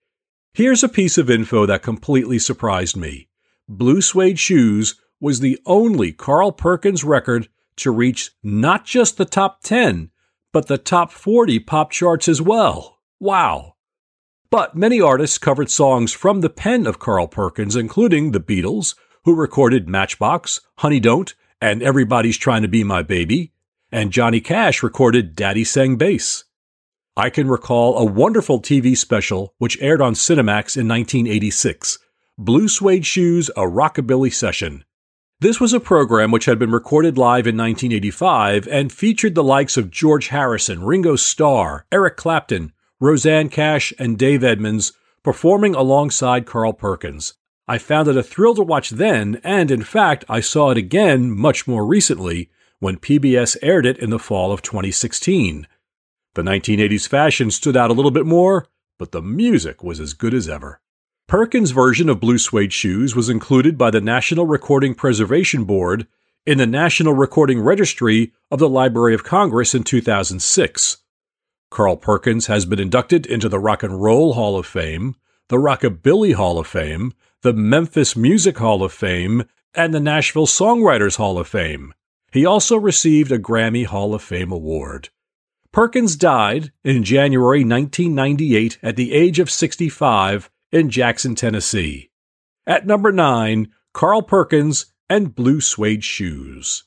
Here's 0.55 0.85
a 0.85 0.89
piece 0.89 1.19
of 1.19 1.29
info 1.29 1.67
that 1.67 1.83
completely 1.83 2.39
surprised 2.39 2.97
me 2.97 3.27
Blue 3.69 4.01
Suede 4.01 4.39
Shoes 4.39 4.95
was 5.23 5.39
the 5.39 5.57
only 5.65 6.11
Carl 6.11 6.51
Perkins 6.51 7.05
record 7.05 7.49
to 7.77 7.93
reach 7.93 8.33
not 8.43 8.85
just 8.85 9.17
the 9.17 9.25
top 9.25 9.63
10, 9.63 10.11
but 10.53 10.67
the 10.67 10.77
top 10.77 11.13
40 11.13 11.61
pop 11.61 11.93
charts 11.93 12.29
as 12.29 12.43
well. 12.43 12.99
Wow. 13.21 13.77
But 14.51 14.75
many 14.75 15.01
artists 15.01 15.39
covered 15.39 15.71
songs 15.71 16.13
from 16.13 16.41
the 16.41 16.51
pen 16.51 16.89
of 16.89 16.99
Carl 16.99 17.29
Perkins, 17.29 17.77
including 17.77 18.33
the 18.33 18.41
Beatles, 18.41 18.97
who 19.25 19.37
recorded 19.37 19.89
Matchbox, 19.89 20.61
Honey 20.79 20.99
Don't, 20.99 21.33
and 21.61 21.85
Everybody's 21.85 22.37
Trying 22.37 22.63
to 22.63 22.69
Be 22.69 22.83
My 22.83 23.03
Baby, 23.03 23.53
and 23.93 24.11
Johnny 24.11 24.41
Cash 24.41 24.83
recorded 24.83 25.37
Daddy 25.37 25.63
Sang 25.63 25.97
Bass. 25.97 26.45
I 27.17 27.31
can 27.31 27.47
recall 27.47 27.97
a 27.97 28.05
wonderful 28.05 28.61
TV 28.61 28.97
special 28.97 29.55
which 29.59 29.81
aired 29.81 30.03
on 30.03 30.15
Cinemax 30.15 30.77
in 30.77 30.89
1986 30.89 32.01
Blue 32.37 32.67
Suede 32.67 33.07
Shoes, 33.07 33.51
a 33.51 33.61
Rockabilly 33.61 34.35
Session. 34.35 34.85
This 35.43 35.59
was 35.59 35.73
a 35.73 35.81
program 35.81 36.31
which 36.31 36.45
had 36.45 36.61
been 36.61 36.71
recorded 36.71 37.19
live 37.19 37.49
in 37.49 37.57
1985 37.57 38.69
and 38.69 38.93
featured 38.93 39.35
the 39.35 39.43
likes 39.43 39.77
of 39.77 39.91
George 39.91 40.29
Harrison, 40.29 40.85
Ringo 40.85 41.17
Starr, 41.17 41.85
Eric 41.91 42.17
Clapton, 42.17 42.73
Rosanne 43.01 43.49
Cash, 43.49 43.93
and 43.99 44.17
Dave 44.17 44.45
Edmunds 44.45 44.93
performing 45.25 45.75
alongside 45.75 46.47
Carl 46.47 46.73
Perkins. 46.73 47.35
I 47.67 47.79
found 47.79 48.07
it 48.07 48.17
a 48.17 48.23
thrill 48.23 48.55
to 48.55 48.63
watch 48.63 48.91
then, 48.91 49.41
and 49.43 49.73
in 49.73 49.83
fact, 49.83 50.25
I 50.29 50.39
saw 50.39 50.71
it 50.71 50.79
again 50.79 51.29
much 51.37 51.67
more 51.67 51.85
recently 51.85 52.49
when 52.79 52.99
PBS 52.99 53.57
aired 53.63 53.85
it 53.85 53.99
in 53.99 54.11
the 54.11 54.21
fall 54.21 54.53
of 54.53 54.63
2016. 54.63 55.67
The 56.35 56.43
1980s 56.43 57.09
fashion 57.09 57.51
stood 57.51 57.77
out 57.77 57.91
a 57.91 57.95
little 57.95 58.13
bit 58.13 58.27
more, 58.27 58.69
but 58.97 59.11
the 59.11 59.21
music 59.23 59.83
was 59.83 59.99
as 59.99 60.13
good 60.13 60.35
as 60.35 60.49
ever. 60.49 60.81
Perkins' 61.27 61.71
version 61.71 62.09
of 62.09 62.21
Blue 62.21 62.37
Suede 62.37 62.73
Shoes 62.73 63.17
was 63.17 63.31
included 63.31 63.79
by 63.79 63.91
the 63.91 64.01
National 64.01 64.47
Recording 64.47 64.95
Preservation 64.95 65.65
Board 65.65 66.07
in 66.45 66.59
the 66.59 66.67
National 66.67 67.15
Recording 67.15 67.61
Registry 67.61 68.33
of 68.51 68.59
the 68.59 68.69
Library 68.69 69.15
of 69.15 69.25
Congress 69.25 69.75
in 69.75 69.83
2006. 69.83 70.99
Carl 71.71 71.97
Perkins 71.97 72.49
has 72.49 72.67
been 72.67 72.79
inducted 72.79 73.25
into 73.25 73.49
the 73.49 73.59
Rock 73.59 73.83
and 73.83 74.03
Roll 74.03 74.35
Hall 74.35 74.59
of 74.59 74.67
Fame, 74.67 75.15
the 75.49 75.57
Rockabilly 75.57 76.35
Hall 76.35 76.59
of 76.59 76.67
Fame, 76.67 77.15
the 77.41 77.55
Memphis 77.55 78.15
Music 78.15 78.59
Hall 78.59 78.83
of 78.83 78.93
Fame, 78.93 79.45
and 79.75 79.95
the 79.95 80.01
Nashville 80.01 80.47
Songwriters 80.47 81.17
Hall 81.17 81.39
of 81.39 81.49
Fame. 81.49 81.95
He 82.31 82.45
also 82.45 82.77
received 82.77 83.33
a 83.33 83.39
Grammy 83.39 83.87
Hall 83.87 84.15
of 84.15 84.23
Fame 84.23 84.53
award. 84.53 85.09
Perkins 85.73 86.17
died 86.17 86.73
in 86.85 87.05
January 87.05 87.65
1998 87.65 88.79
at 88.83 88.97
the 88.97 89.15
age 89.15 89.39
of 89.39 89.51
65 89.51 90.51
in 90.73 90.91
Jackson, 90.91 91.35
Tennessee. 91.35 92.11
At 92.67 92.87
number 92.87 93.13
9, 93.13 93.71
Carl 93.93 94.23
Perkins 94.23 94.87
and 95.09 95.35
Blue 95.35 95.61
Suede 95.61 96.03
Shoes. 96.03 96.85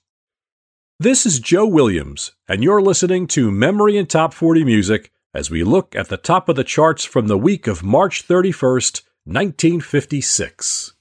This 1.00 1.26
is 1.26 1.40
Joe 1.40 1.68
Williams, 1.68 2.32
and 2.48 2.64
you're 2.64 2.82
listening 2.82 3.28
to 3.28 3.52
Memory 3.52 3.98
and 3.98 4.10
Top 4.10 4.34
40 4.34 4.64
Music 4.64 5.12
as 5.34 5.52
we 5.52 5.64
look 5.64 5.96
at 5.96 6.10
the 6.10 6.18
top 6.18 6.50
of 6.50 6.56
the 6.56 6.64
charts 6.64 7.04
from 7.04 7.28
the 7.28 7.38
week 7.38 7.68
of 7.68 7.84
March 7.84 8.28
31st, 8.28 9.02
1956. 9.26 10.94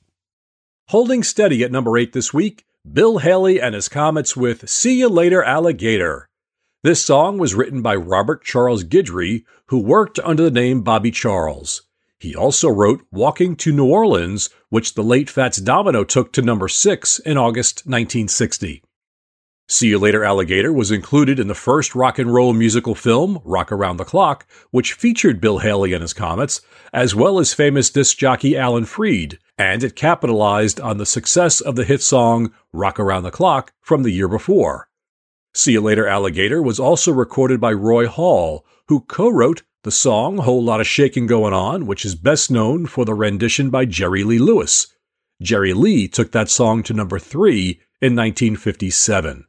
Holding 0.88 1.23
steady 1.23 1.64
at 1.64 1.73
number 1.73 1.97
8 1.97 2.12
this 2.12 2.35
week, 2.35 2.67
Bill 2.91 3.19
Haley 3.19 3.61
and 3.61 3.75
his 3.75 3.88
Comets 3.88 4.37
with 4.37 4.69
See 4.69 4.99
You 4.99 5.09
Later 5.09 5.43
Alligator. 5.43 6.29
This 6.83 7.03
song 7.03 7.38
was 7.38 7.55
written 7.55 7.81
by 7.81 7.95
Robert 7.95 8.45
Charles 8.45 8.85
Guidry, 8.85 9.45
who 9.69 9.79
worked 9.79 10.19
under 10.19 10.43
the 10.43 10.50
name 10.50 10.83
Bobby 10.83 11.11
Charles. 11.11 11.83
He 12.25 12.35
also 12.35 12.71
wrote 12.71 13.04
Walking 13.12 13.54
to 13.57 13.71
New 13.71 13.85
Orleans, 13.85 14.49
which 14.71 14.95
the 14.95 15.04
late 15.04 15.28
Fats 15.28 15.59
Domino 15.59 16.04
took 16.04 16.33
to 16.33 16.40
number 16.40 16.69
6 16.69 17.19
in 17.19 17.37
August 17.37 17.81
1960. 17.85 18.83
See 19.69 19.88
You 19.88 19.99
Later 19.99 20.25
Alligator 20.25 20.73
was 20.73 20.90
included 20.90 21.38
in 21.38 21.49
the 21.49 21.54
first 21.54 21.95
rock 21.95 22.19
and 22.19 22.33
roll 22.33 22.54
musical 22.54 22.95
film, 22.95 23.43
Rock 23.45 23.71
Around 23.71 23.99
the 23.99 24.07
Clock, 24.07 24.47
which 24.71 24.95
featured 24.95 25.38
Bill 25.38 25.59
Haley 25.59 25.93
and 25.93 26.00
his 26.00 26.14
Comets, 26.14 26.62
as 26.95 27.14
well 27.14 27.38
as 27.38 27.52
famous 27.52 27.90
disc 27.90 28.16
jockey 28.16 28.57
Alan 28.57 28.87
Freed, 28.87 29.38
and 29.59 29.85
it 29.85 29.95
capitalized 29.95 30.81
on 30.81 30.97
the 30.97 31.04
success 31.04 31.61
of 31.61 31.76
the 31.76 31.85
hit 31.85 32.00
song 32.00 32.54
Rock 32.73 32.99
Around 32.99 33.25
the 33.25 33.31
Clock 33.31 33.75
from 33.83 34.02
the 34.02 34.12
year 34.12 34.28
before. 34.28 34.88
See 35.52 35.73
You 35.73 35.83
Later 35.83 36.09
Alligator 36.09 36.62
was 36.62 36.81
also 36.81 37.12
recorded 37.12 37.61
by 37.61 37.75
Roy 37.75 38.07
Hall, 38.07 38.64
who 38.88 39.02
co 39.02 39.28
wrote 39.28 39.62
the 39.85 39.91
song 39.91 40.38
Whole 40.38 40.64
Lot 40.64 40.81
of 40.81 40.87
Shaking 40.87 41.26
Going 41.26 41.53
On, 41.53 41.85
which 41.85 42.07
is 42.07 42.14
best 42.14 42.50
known 42.50 42.87
for 42.87 43.05
the 43.05 43.12
rendition 43.12 43.69
by 43.69 43.85
Jerry 43.85 44.25
Lee 44.25 44.38
Lewis. 44.38 44.87
Jerry 45.43 45.75
Lee 45.75 46.09
took 46.09 46.33
that 46.33 46.49
song 46.49 46.83
to 46.85 46.95
number 46.95 47.19
three 47.19 47.81
in 48.00 48.17
1957. 48.17 49.45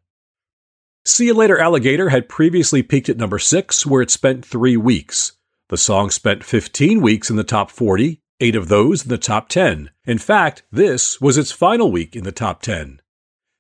See 1.06 1.28
You 1.28 1.34
Later 1.34 1.58
Alligator 1.58 2.10
had 2.10 2.28
previously 2.28 2.84
peaked 2.84 3.08
at 3.08 3.16
number 3.16 3.40
six, 3.40 3.86
where 3.86 4.02
it 4.02 4.12
spent 4.12 4.46
three 4.46 4.76
weeks. 4.76 5.38
The 5.70 5.78
song 5.78 6.10
spent 6.10 6.44
15 6.44 7.00
weeks 7.00 7.30
in 7.30 7.38
the 7.38 7.46
top 7.46 7.72
40, 7.72 8.22
eight 8.42 8.56
of 8.58 8.68
those 8.68 9.04
in 9.04 9.10
the 9.10 9.18
top 9.18 9.48
10. 9.48 9.90
In 10.04 10.18
fact, 10.18 10.64
this 10.70 11.22
was 11.22 11.38
its 11.38 11.54
final 11.54 11.90
week 11.90 12.14
in 12.14 12.26
the 12.26 12.34
top 12.34 12.62
10. 12.62 13.02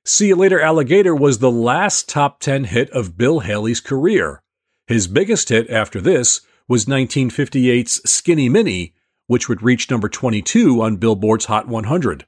See 0.03 0.27
You 0.27 0.35
Later 0.35 0.59
Alligator 0.59 1.15
was 1.15 1.39
the 1.39 1.49
last 1.49 2.09
top 2.09 2.41
10 2.41 2.65
hit 2.65 2.89
of 2.89 3.17
Bill 3.17 3.39
Haley's 3.39 3.79
career. 3.79 4.41
His 4.87 5.07
biggest 5.07 5.47
hit 5.47 5.69
after 5.69 6.01
this 6.01 6.41
was 6.67 6.85
1958's 6.85 8.09
Skinny 8.09 8.49
Minnie, 8.49 8.93
which 9.27 9.47
would 9.49 9.61
reach 9.61 9.89
number 9.89 10.09
22 10.09 10.81
on 10.81 10.97
Billboard's 10.97 11.45
Hot 11.45 11.67
100. 11.67 12.25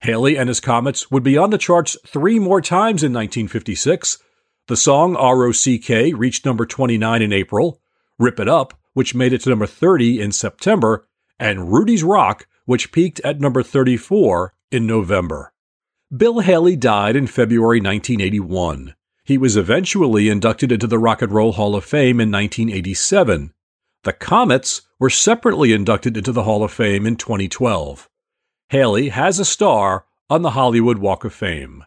Haley 0.00 0.36
and 0.36 0.48
his 0.48 0.60
Comets 0.60 1.10
would 1.10 1.22
be 1.22 1.38
on 1.38 1.50
the 1.50 1.58
charts 1.58 1.96
three 2.06 2.38
more 2.38 2.60
times 2.60 3.02
in 3.02 3.12
1956. 3.12 4.18
The 4.66 4.76
song 4.76 5.14
ROCK 5.14 6.12
reached 6.16 6.44
number 6.44 6.66
29 6.66 7.22
in 7.22 7.32
April, 7.32 7.80
Rip 8.18 8.40
It 8.40 8.48
Up, 8.48 8.74
which 8.94 9.14
made 9.14 9.32
it 9.32 9.42
to 9.42 9.50
number 9.50 9.66
30 9.66 10.20
in 10.20 10.32
September, 10.32 11.08
and 11.38 11.72
Rudy's 11.72 12.04
Rock, 12.04 12.46
which 12.64 12.92
peaked 12.92 13.20
at 13.20 13.40
number 13.40 13.62
34 13.62 14.54
in 14.70 14.86
November. 14.86 15.52
Bill 16.14 16.40
Haley 16.40 16.76
died 16.76 17.16
in 17.16 17.26
February 17.26 17.78
1981. 17.78 18.94
He 19.24 19.38
was 19.38 19.56
eventually 19.56 20.28
inducted 20.28 20.72
into 20.72 20.86
the 20.86 20.98
Rock 20.98 21.22
and 21.22 21.32
Roll 21.32 21.52
Hall 21.52 21.76
of 21.76 21.84
Fame 21.84 22.20
in 22.20 22.30
1987. 22.30 23.52
The 24.04 24.12
Comets 24.12 24.82
were 24.98 25.10
separately 25.10 25.72
inducted 25.72 26.16
into 26.16 26.32
the 26.32 26.42
Hall 26.42 26.64
of 26.64 26.72
Fame 26.72 27.06
in 27.06 27.16
2012. 27.16 28.08
Haley 28.70 29.10
has 29.10 29.38
a 29.38 29.44
star 29.44 30.06
on 30.28 30.42
the 30.42 30.50
Hollywood 30.50 30.98
Walk 30.98 31.24
of 31.24 31.32
Fame. 31.32 31.84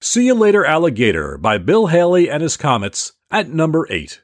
See 0.00 0.26
You 0.26 0.34
Later 0.34 0.64
Alligator 0.64 1.38
by 1.38 1.58
Bill 1.58 1.88
Haley 1.88 2.30
and 2.30 2.42
his 2.42 2.56
Comets 2.56 3.12
at 3.30 3.48
number 3.48 3.86
8. 3.90 4.20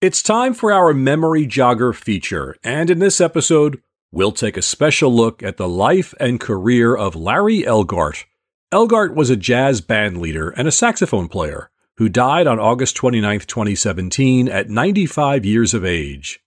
It's 0.00 0.22
time 0.22 0.54
for 0.54 0.72
our 0.72 0.94
Memory 0.94 1.46
Jogger 1.46 1.94
feature, 1.94 2.56
and 2.62 2.90
in 2.90 3.00
this 3.00 3.20
episode, 3.20 3.82
we'll 4.12 4.32
take 4.32 4.56
a 4.56 4.62
special 4.62 5.12
look 5.12 5.42
at 5.42 5.56
the 5.56 5.68
life 5.68 6.14
and 6.20 6.38
career 6.38 6.94
of 6.94 7.16
Larry 7.16 7.62
Elgart, 7.62 8.24
Elgart 8.72 9.16
was 9.16 9.30
a 9.30 9.36
jazz 9.36 9.80
band 9.80 10.20
leader 10.20 10.50
and 10.50 10.68
a 10.68 10.72
saxophone 10.72 11.26
player 11.26 11.70
who 11.96 12.08
died 12.08 12.46
on 12.46 12.60
August 12.60 12.94
29, 12.94 13.40
2017, 13.40 14.48
at 14.48 14.70
95 14.70 15.44
years 15.44 15.74
of 15.74 15.84
age. 15.84 16.38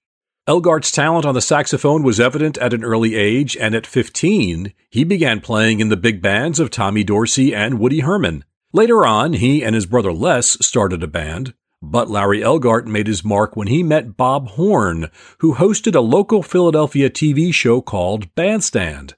Elgart's 0.48 0.90
talent 0.90 1.26
on 1.26 1.36
the 1.36 1.42
saxophone 1.42 2.02
was 2.02 2.22
evident 2.22 2.58
at 2.60 2.74
an 2.74 2.82
early 2.82 3.16
age, 3.16 3.58
and 3.58 3.76
at 3.76 3.86
15, 3.86 4.74
he 4.90 5.04
began 5.04 5.42
playing 5.42 5.82
in 5.82 5.90
the 5.90 5.98
big 5.98 6.22
bands 6.22 6.62
of 6.62 6.72
Tommy 6.72 7.04
Dorsey 7.04 7.54
and 7.54 7.78
Woody 7.78 8.00
Herman. 8.00 8.46
Later 8.72 9.06
on, 9.06 9.34
he 9.34 9.62
and 9.62 9.76
his 9.76 9.86
brother 9.86 10.14
Les 10.14 10.58
started 10.66 11.04
a 11.04 11.08
band, 11.08 11.54
but 11.82 12.10
Larry 12.10 12.40
Elgart 12.40 12.88
made 12.88 13.08
his 13.08 13.26
mark 13.26 13.58
when 13.58 13.68
he 13.68 13.84
met 13.84 14.16
Bob 14.16 14.48
Horn, 14.52 15.10
who 15.40 15.56
hosted 15.56 15.94
a 15.94 16.00
local 16.00 16.42
Philadelphia 16.42 17.10
TV 17.10 17.54
show 17.54 17.82
called 17.82 18.34
Bandstand. 18.34 19.16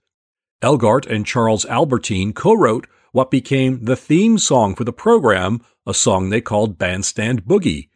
Elgart 0.64 1.06
and 1.06 1.28
Charles 1.28 1.66
Albertine 1.68 2.34
co 2.34 2.54
wrote 2.56 2.88
what 3.16 3.32
became 3.32 3.86
the 3.86 3.96
theme 3.96 4.38
song 4.38 4.76
for 4.76 4.84
the 4.84 4.92
program, 4.92 5.62
a 5.88 5.94
song 5.94 6.30
they 6.30 6.42
called 6.42 6.78
Bandstand 6.78 7.46
Boogie. 7.46 7.88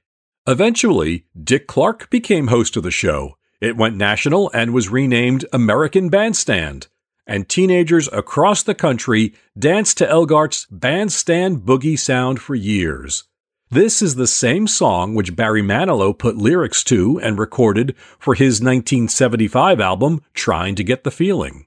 Eventually, 0.47 1.25
Dick 1.43 1.67
Clark 1.67 2.09
became 2.09 2.47
host 2.47 2.77
of 2.77 2.83
the 2.83 2.89
show. 2.89 3.35
It 3.59 3.75
went 3.75 3.97
national 3.97 4.49
and 4.53 4.73
was 4.73 4.87
renamed 4.87 5.43
American 5.51 6.07
Bandstand, 6.07 6.87
and 7.27 7.49
teenagers 7.49 8.07
across 8.13 8.63
the 8.63 8.73
country 8.73 9.33
danced 9.57 9.97
to 9.97 10.07
Elgart's 10.09 10.65
Bandstand 10.71 11.65
Boogie 11.65 11.99
sound 11.99 12.39
for 12.39 12.55
years. 12.55 13.25
This 13.69 14.01
is 14.01 14.15
the 14.15 14.25
same 14.25 14.67
song 14.67 15.15
which 15.15 15.35
Barry 15.35 15.61
Manilow 15.61 16.17
put 16.17 16.37
lyrics 16.37 16.81
to 16.85 17.19
and 17.19 17.37
recorded 17.37 17.93
for 18.19 18.35
his 18.35 18.61
1975 18.61 19.81
album 19.81 20.21
Trying 20.33 20.75
to 20.75 20.83
Get 20.85 21.03
the 21.03 21.11
Feeling. 21.11 21.65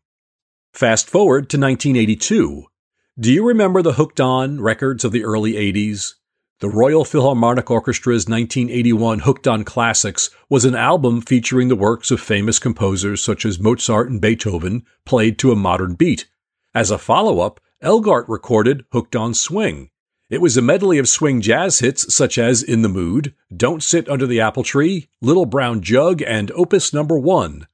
Fast 0.73 1.11
forward 1.11 1.51
to 1.51 1.59
1982. 1.59 2.69
Do 3.21 3.31
you 3.31 3.47
remember 3.47 3.83
the 3.83 3.93
Hooked 3.93 4.23
On 4.23 4.59
records 4.59 5.05
of 5.05 5.13
the 5.13 5.23
early 5.23 5.53
80s? 5.53 6.15
The 6.61 6.71
Royal 6.71 7.05
Philharmonic 7.05 7.67
Orchestra's 7.67 8.27
1981 8.27 9.19
Hooked 9.19 9.47
on 9.47 9.65
Classics 9.65 10.31
was 10.49 10.65
an 10.65 10.75
album 10.75 11.21
featuring 11.21 11.69
the 11.69 11.77
works 11.77 12.11
of 12.11 12.23
famous 12.23 12.59
composers 12.59 13.23
such 13.23 13.45
as 13.45 13.61
Mozart 13.61 14.09
and 14.09 14.19
Beethoven, 14.19 14.87
played 15.05 15.39
to 15.41 15.53
a 15.53 15.57
modern 15.57 15.93
beat. 15.93 16.31
As 16.75 16.91
a 16.91 16.97
follow 16.97 17.41
up, 17.41 17.61
Elgart 17.83 18.25
recorded 18.29 18.87
Hooked 18.93 19.15
on 19.15 19.35
Swing. 19.35 19.91
It 20.31 20.41
was 20.41 20.57
a 20.57 20.63
medley 20.63 20.97
of 20.97 21.07
swing 21.07 21.43
jazz 21.43 21.81
hits 21.81 22.15
such 22.15 22.39
as 22.39 22.63
In 22.63 22.81
the 22.81 22.89
Mood, 22.89 23.35
Don't 23.55 23.83
Sit 23.83 24.09
Under 24.09 24.27
the 24.27 24.41
Apple 24.41 24.63
Tree, 24.63 25.11
Little 25.21 25.45
Brown 25.45 25.83
Jug, 25.83 26.23
and 26.23 26.51
Opus 26.53 26.95
Number 26.95 27.19
1. 27.19 27.67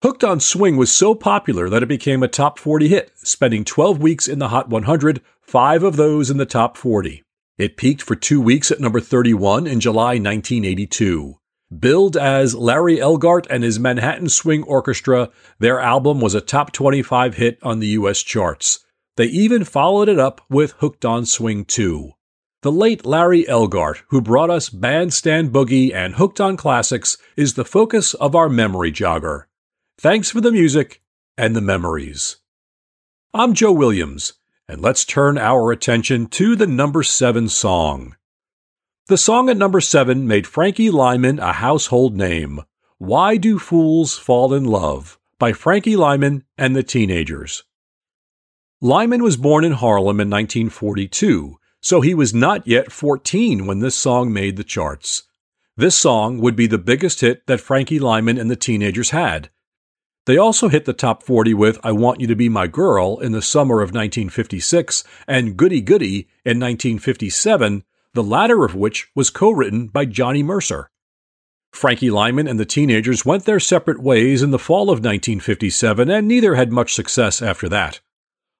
Hooked 0.00 0.22
on 0.22 0.38
Swing 0.38 0.76
was 0.76 0.92
so 0.92 1.12
popular 1.16 1.68
that 1.68 1.82
it 1.82 1.88
became 1.88 2.22
a 2.22 2.28
top 2.28 2.60
40 2.60 2.86
hit, 2.86 3.10
spending 3.16 3.64
12 3.64 3.98
weeks 3.98 4.28
in 4.28 4.38
the 4.38 4.50
Hot 4.50 4.68
100, 4.68 5.20
five 5.40 5.82
of 5.82 5.96
those 5.96 6.30
in 6.30 6.36
the 6.36 6.46
top 6.46 6.76
40. 6.76 7.24
It 7.56 7.76
peaked 7.76 8.02
for 8.02 8.14
two 8.14 8.40
weeks 8.40 8.70
at 8.70 8.78
number 8.78 9.00
31 9.00 9.66
in 9.66 9.80
July 9.80 10.20
1982. 10.20 11.34
Billed 11.76 12.16
as 12.16 12.54
Larry 12.54 12.98
Elgart 12.98 13.48
and 13.50 13.64
his 13.64 13.80
Manhattan 13.80 14.28
Swing 14.28 14.62
Orchestra, 14.62 15.30
their 15.58 15.80
album 15.80 16.20
was 16.20 16.36
a 16.36 16.40
top 16.40 16.70
25 16.70 17.34
hit 17.34 17.58
on 17.64 17.80
the 17.80 17.88
US 17.88 18.22
charts. 18.22 18.84
They 19.16 19.26
even 19.26 19.64
followed 19.64 20.08
it 20.08 20.20
up 20.20 20.40
with 20.48 20.74
Hooked 20.78 21.04
on 21.04 21.26
Swing 21.26 21.64
2. 21.64 22.12
The 22.62 22.70
late 22.70 23.04
Larry 23.04 23.44
Elgart, 23.46 24.02
who 24.10 24.20
brought 24.20 24.48
us 24.48 24.68
Bandstand 24.68 25.50
Boogie 25.50 25.92
and 25.92 26.14
Hooked 26.14 26.40
on 26.40 26.56
Classics, 26.56 27.18
is 27.36 27.54
the 27.54 27.64
focus 27.64 28.14
of 28.14 28.36
our 28.36 28.48
memory 28.48 28.92
jogger. 28.92 29.46
Thanks 30.00 30.30
for 30.30 30.40
the 30.40 30.52
music 30.52 31.02
and 31.36 31.56
the 31.56 31.60
memories. 31.60 32.36
I'm 33.34 33.52
Joe 33.52 33.72
Williams 33.72 34.34
and 34.68 34.80
let's 34.80 35.04
turn 35.04 35.36
our 35.36 35.72
attention 35.72 36.28
to 36.28 36.54
the 36.54 36.68
number 36.68 37.02
seven 37.02 37.48
song. 37.48 38.14
The 39.08 39.16
song 39.16 39.50
at 39.50 39.56
number 39.56 39.80
seven 39.80 40.28
made 40.28 40.46
Frankie 40.46 40.92
Lymon 40.92 41.40
a 41.40 41.54
household 41.54 42.16
name. 42.16 42.60
Why 42.98 43.38
Do 43.38 43.58
Fools 43.58 44.16
Fall 44.16 44.54
in 44.54 44.66
Love 44.66 45.18
by 45.36 45.52
Frankie 45.52 45.96
Lymon 45.96 46.44
and 46.56 46.76
the 46.76 46.84
Teenagers. 46.84 47.64
Lymon 48.80 49.24
was 49.24 49.36
born 49.36 49.64
in 49.64 49.72
Harlem 49.72 50.20
in 50.20 50.30
1942, 50.30 51.58
so 51.80 52.02
he 52.02 52.14
was 52.14 52.32
not 52.32 52.68
yet 52.68 52.92
14 52.92 53.66
when 53.66 53.80
this 53.80 53.96
song 53.96 54.32
made 54.32 54.56
the 54.58 54.62
charts. 54.62 55.24
This 55.76 55.96
song 55.96 56.38
would 56.38 56.54
be 56.54 56.68
the 56.68 56.78
biggest 56.78 57.20
hit 57.20 57.48
that 57.48 57.60
Frankie 57.60 57.98
Lymon 57.98 58.38
and 58.38 58.48
the 58.48 58.54
Teenagers 58.54 59.10
had, 59.10 59.50
they 60.28 60.36
also 60.36 60.68
hit 60.68 60.84
the 60.84 60.92
top 60.92 61.22
40 61.22 61.54
with 61.54 61.78
I 61.82 61.90
Want 61.90 62.20
You 62.20 62.26
to 62.26 62.36
Be 62.36 62.50
My 62.50 62.66
Girl 62.66 63.18
in 63.18 63.32
the 63.32 63.40
summer 63.40 63.76
of 63.76 63.94
1956 63.94 65.02
and 65.26 65.56
Goody 65.56 65.80
Goody 65.80 66.28
in 66.44 66.60
1957, 66.60 67.82
the 68.12 68.22
latter 68.22 68.62
of 68.62 68.74
which 68.74 69.08
was 69.14 69.30
co 69.30 69.50
written 69.50 69.88
by 69.88 70.04
Johnny 70.04 70.42
Mercer. 70.42 70.90
Frankie 71.72 72.10
Lymon 72.10 72.46
and 72.46 72.60
the 72.60 72.66
teenagers 72.66 73.24
went 73.24 73.46
their 73.46 73.58
separate 73.58 74.02
ways 74.02 74.42
in 74.42 74.50
the 74.50 74.58
fall 74.58 74.90
of 74.90 74.98
1957, 74.98 76.10
and 76.10 76.28
neither 76.28 76.56
had 76.56 76.72
much 76.72 76.92
success 76.92 77.40
after 77.40 77.66
that. 77.70 78.02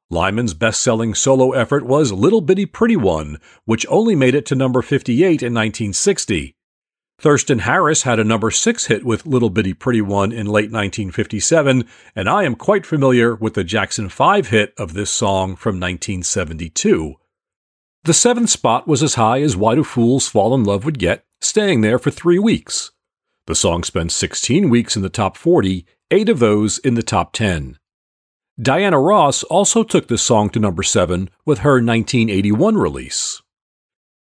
Lymon's 0.09 0.54
best 0.54 0.83
selling 0.83 1.14
solo 1.14 1.52
effort 1.52 1.85
was 1.85 2.12
Little 2.12 2.40
Bitty 2.40 2.64
Pretty 2.64 2.96
One, 2.96 3.38
which 3.66 3.85
only 3.90 4.16
made 4.16 4.35
it 4.35 4.46
to 4.46 4.54
number 4.54 4.81
58 4.81 5.42
in 5.42 5.52
1960. 5.52 6.57
Thurston 7.20 7.61
Harris 7.61 8.02
had 8.02 8.20
a 8.20 8.24
number 8.24 8.52
six 8.52 8.87
hit 8.87 9.04
with 9.04 9.26
Little 9.26 9.50
Bitty 9.50 9.74
Pretty 9.74 10.00
One 10.00 10.31
in 10.31 10.46
late 10.46 10.70
1957, 10.70 11.85
and 12.14 12.28
I 12.28 12.44
am 12.44 12.54
quite 12.54 12.87
familiar 12.87 13.35
with 13.35 13.54
the 13.54 13.64
Jackson 13.64 14.09
5 14.09 14.48
hit 14.48 14.72
of 14.78 14.94
this 14.94 15.11
song 15.11 15.57
from 15.57 15.81
1972. 15.81 17.16
The 18.04 18.14
seventh 18.14 18.50
spot 18.50 18.87
was 18.87 19.02
as 19.02 19.14
high 19.14 19.42
as 19.42 19.57
Why 19.57 19.74
Do 19.74 19.83
Fools 19.83 20.28
Fall 20.28 20.54
in 20.54 20.62
Love 20.62 20.85
would 20.85 21.00
get, 21.00 21.24
staying 21.40 21.81
there 21.81 21.98
for 21.98 22.12
three 22.12 22.38
weeks. 22.38 22.92
The 23.48 23.57
song 23.57 23.83
spent 23.83 24.12
16 24.12 24.70
weeks 24.70 24.94
in 24.94 25.02
the 25.02 25.09
top 25.09 25.37
40, 25.37 25.85
eight 26.12 26.28
of 26.28 26.38
those 26.38 26.78
in 26.78 26.94
the 26.94 27.02
top 27.02 27.33
10. 27.33 27.78
Diana 28.62 29.00
Ross 29.00 29.42
also 29.44 29.83
took 29.83 30.07
this 30.07 30.22
song 30.22 30.50
to 30.50 30.61
number 30.61 30.85
7 30.85 31.31
with 31.44 31.61
her 31.61 31.83
1981 31.83 32.76
release. 32.76 33.42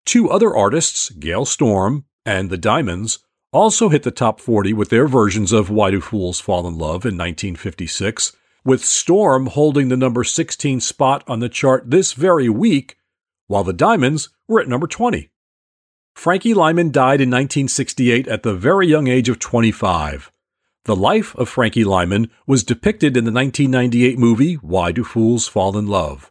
Two 0.04 0.28
other 0.30 0.56
artists, 0.56 1.10
Gale 1.10 1.44
Storm 1.44 2.04
and 2.28 2.50
the 2.50 2.58
Diamonds 2.58 3.20
also 3.52 3.88
hit 3.88 4.02
the 4.02 4.10
top 4.10 4.38
40 4.38 4.74
with 4.74 4.90
their 4.90 5.08
versions 5.08 5.50
of 5.50 5.70
Why 5.70 5.90
Do 5.90 5.98
Fools 6.02 6.38
Fall 6.38 6.68
in 6.68 6.76
Love 6.76 7.06
in 7.06 7.16
1956, 7.16 8.36
with 8.66 8.84
Storm 8.84 9.46
holding 9.46 9.88
the 9.88 9.96
number 9.96 10.22
16 10.22 10.80
spot 10.80 11.24
on 11.26 11.40
the 11.40 11.48
chart 11.48 11.90
this 11.90 12.12
very 12.12 12.50
week, 12.50 12.98
while 13.46 13.64
the 13.64 13.72
Diamonds 13.72 14.28
were 14.46 14.60
at 14.60 14.68
number 14.68 14.86
20. 14.86 15.30
Frankie 16.14 16.52
Lymon 16.52 16.92
died 16.92 17.22
in 17.22 17.30
1968 17.30 18.28
at 18.28 18.42
the 18.42 18.52
very 18.52 18.86
young 18.86 19.08
age 19.08 19.30
of 19.30 19.38
25. 19.38 20.30
The 20.84 20.96
life 20.96 21.34
of 21.36 21.48
Frankie 21.48 21.84
Lymon 21.84 22.30
was 22.46 22.62
depicted 22.62 23.16
in 23.16 23.24
the 23.24 23.32
1998 23.32 24.18
movie 24.18 24.54
Why 24.56 24.92
Do 24.92 25.02
Fools 25.02 25.48
Fall 25.48 25.78
in 25.78 25.86
Love. 25.86 26.30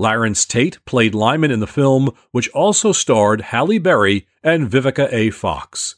Larenz 0.00 0.46
Tate 0.46 0.84
played 0.84 1.14
Lymon 1.14 1.50
in 1.50 1.60
the 1.60 1.66
film, 1.66 2.10
which 2.30 2.48
also 2.50 2.92
starred 2.92 3.40
Halle 3.40 3.78
Berry 3.78 4.26
and 4.42 4.70
Vivica 4.70 5.12
A. 5.12 5.30
Fox. 5.30 5.96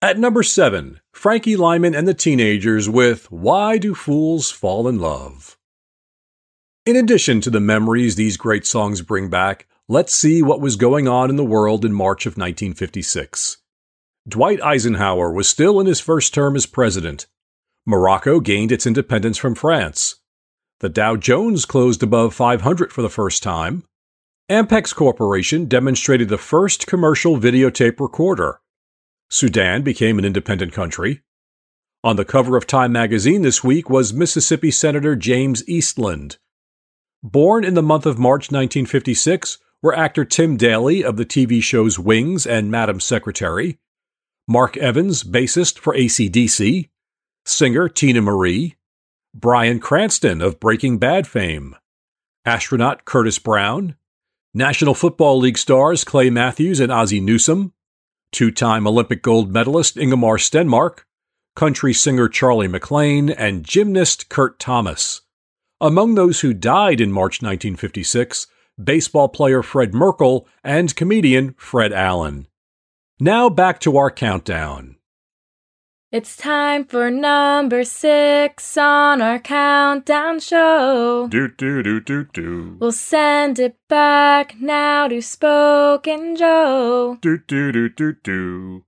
At 0.00 0.18
number 0.18 0.42
7, 0.42 1.00
Frankie 1.12 1.56
Lymon 1.56 1.94
and 1.94 2.06
the 2.06 2.14
Teenagers 2.14 2.88
with 2.88 3.30
Why 3.32 3.78
Do 3.78 3.94
Fools 3.94 4.50
Fall 4.50 4.86
in 4.86 4.98
Love? 4.98 5.58
In 6.86 6.96
addition 6.96 7.40
to 7.42 7.50
the 7.50 7.60
memories 7.60 8.14
these 8.14 8.36
great 8.36 8.66
songs 8.66 9.02
bring 9.02 9.28
back, 9.28 9.66
let's 9.88 10.14
see 10.14 10.40
what 10.42 10.60
was 10.60 10.76
going 10.76 11.08
on 11.08 11.30
in 11.30 11.36
the 11.36 11.44
world 11.44 11.84
in 11.84 11.92
March 11.92 12.26
of 12.26 12.32
1956. 12.36 13.58
Dwight 14.28 14.62
Eisenhower 14.62 15.32
was 15.32 15.48
still 15.48 15.80
in 15.80 15.86
his 15.86 16.00
first 16.00 16.32
term 16.32 16.54
as 16.54 16.66
president. 16.66 17.26
Morocco 17.86 18.40
gained 18.40 18.70
its 18.70 18.86
independence 18.86 19.38
from 19.38 19.54
France. 19.54 20.16
The 20.80 20.88
Dow 20.88 21.16
Jones 21.16 21.64
closed 21.64 22.04
above 22.04 22.34
500 22.34 22.92
for 22.92 23.02
the 23.02 23.08
first 23.08 23.42
time. 23.42 23.82
Ampex 24.48 24.94
Corporation 24.94 25.66
demonstrated 25.66 26.28
the 26.28 26.38
first 26.38 26.86
commercial 26.86 27.36
videotape 27.36 27.98
recorder. 27.98 28.60
Sudan 29.28 29.82
became 29.82 30.18
an 30.18 30.24
independent 30.24 30.72
country. 30.72 31.22
On 32.04 32.14
the 32.14 32.24
cover 32.24 32.56
of 32.56 32.66
Time 32.66 32.92
magazine 32.92 33.42
this 33.42 33.64
week 33.64 33.90
was 33.90 34.14
Mississippi 34.14 34.70
Senator 34.70 35.16
James 35.16 35.68
Eastland. 35.68 36.38
Born 37.24 37.64
in 37.64 37.74
the 37.74 37.82
month 37.82 38.06
of 38.06 38.18
March 38.18 38.52
1956 38.52 39.58
were 39.82 39.96
actor 39.96 40.24
Tim 40.24 40.56
Daly 40.56 41.02
of 41.02 41.16
the 41.16 41.26
TV 41.26 41.60
shows 41.60 41.98
Wings 41.98 42.46
and 42.46 42.70
Madam 42.70 43.00
Secretary, 43.00 43.78
Mark 44.46 44.76
Evans, 44.76 45.24
bassist 45.24 45.78
for 45.78 45.94
AC/DC, 45.94 46.88
singer 47.44 47.88
Teena 47.88 48.22
Marie, 48.22 48.76
Bryan 49.34 49.78
Cranston 49.78 50.40
of 50.40 50.58
Breaking 50.58 50.98
Bad 50.98 51.26
fame, 51.26 51.76
astronaut 52.44 53.04
Curtis 53.04 53.38
Brown, 53.38 53.94
National 54.54 54.94
Football 54.94 55.38
League 55.38 55.58
stars 55.58 56.02
Clay 56.02 56.30
Matthews 56.30 56.80
and 56.80 56.90
Ozzie 56.90 57.20
Newsome, 57.20 57.72
two 58.32 58.50
time 58.50 58.86
Olympic 58.86 59.22
gold 59.22 59.52
medalist 59.52 59.96
Ingemar 59.96 60.38
Stenmark, 60.38 61.00
country 61.54 61.92
singer 61.92 62.28
Charly 62.28 62.68
McClain, 62.68 63.34
and 63.36 63.64
gymnast 63.64 64.28
Kurt 64.28 64.58
Thomas. 64.58 65.20
Among 65.80 66.14
those 66.14 66.40
who 66.40 66.54
died 66.54 67.00
in 67.00 67.12
March 67.12 67.42
1956, 67.42 68.46
baseball 68.82 69.28
player 69.28 69.62
Fred 69.62 69.92
Merkle 69.92 70.48
and 70.64 70.96
comedian 70.96 71.54
Fred 71.58 71.92
Allen. 71.92 72.48
Now 73.20 73.48
back 73.48 73.78
to 73.80 73.96
our 73.96 74.10
countdown. 74.10 74.97
It's 76.10 76.38
time 76.38 76.86
for 76.86 77.10
number 77.10 77.84
six 77.84 78.78
on 78.78 79.20
our 79.20 79.38
countdown 79.38 80.40
show. 80.40 81.28
Do 81.30 81.48
do 81.48 81.82
do 81.82 82.00
do 82.00 82.24
do. 82.32 82.78
We'll 82.80 82.92
send 82.92 83.58
it 83.58 83.76
back 83.90 84.58
now 84.58 85.08
to 85.08 85.20
Spoken 85.20 86.34
Joe. 86.34 87.18
Do 87.20 87.36
do 87.46 87.72
do 87.72 87.90
do 87.90 88.14
do. 88.24 88.84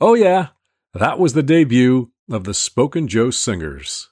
Oh 0.00 0.14
yeah, 0.14 0.48
that 0.94 1.18
was 1.18 1.34
the 1.34 1.42
debut 1.42 2.12
of 2.30 2.44
the 2.44 2.54
Spoken 2.54 3.08
Joe 3.08 3.28
Singers. 3.28 4.08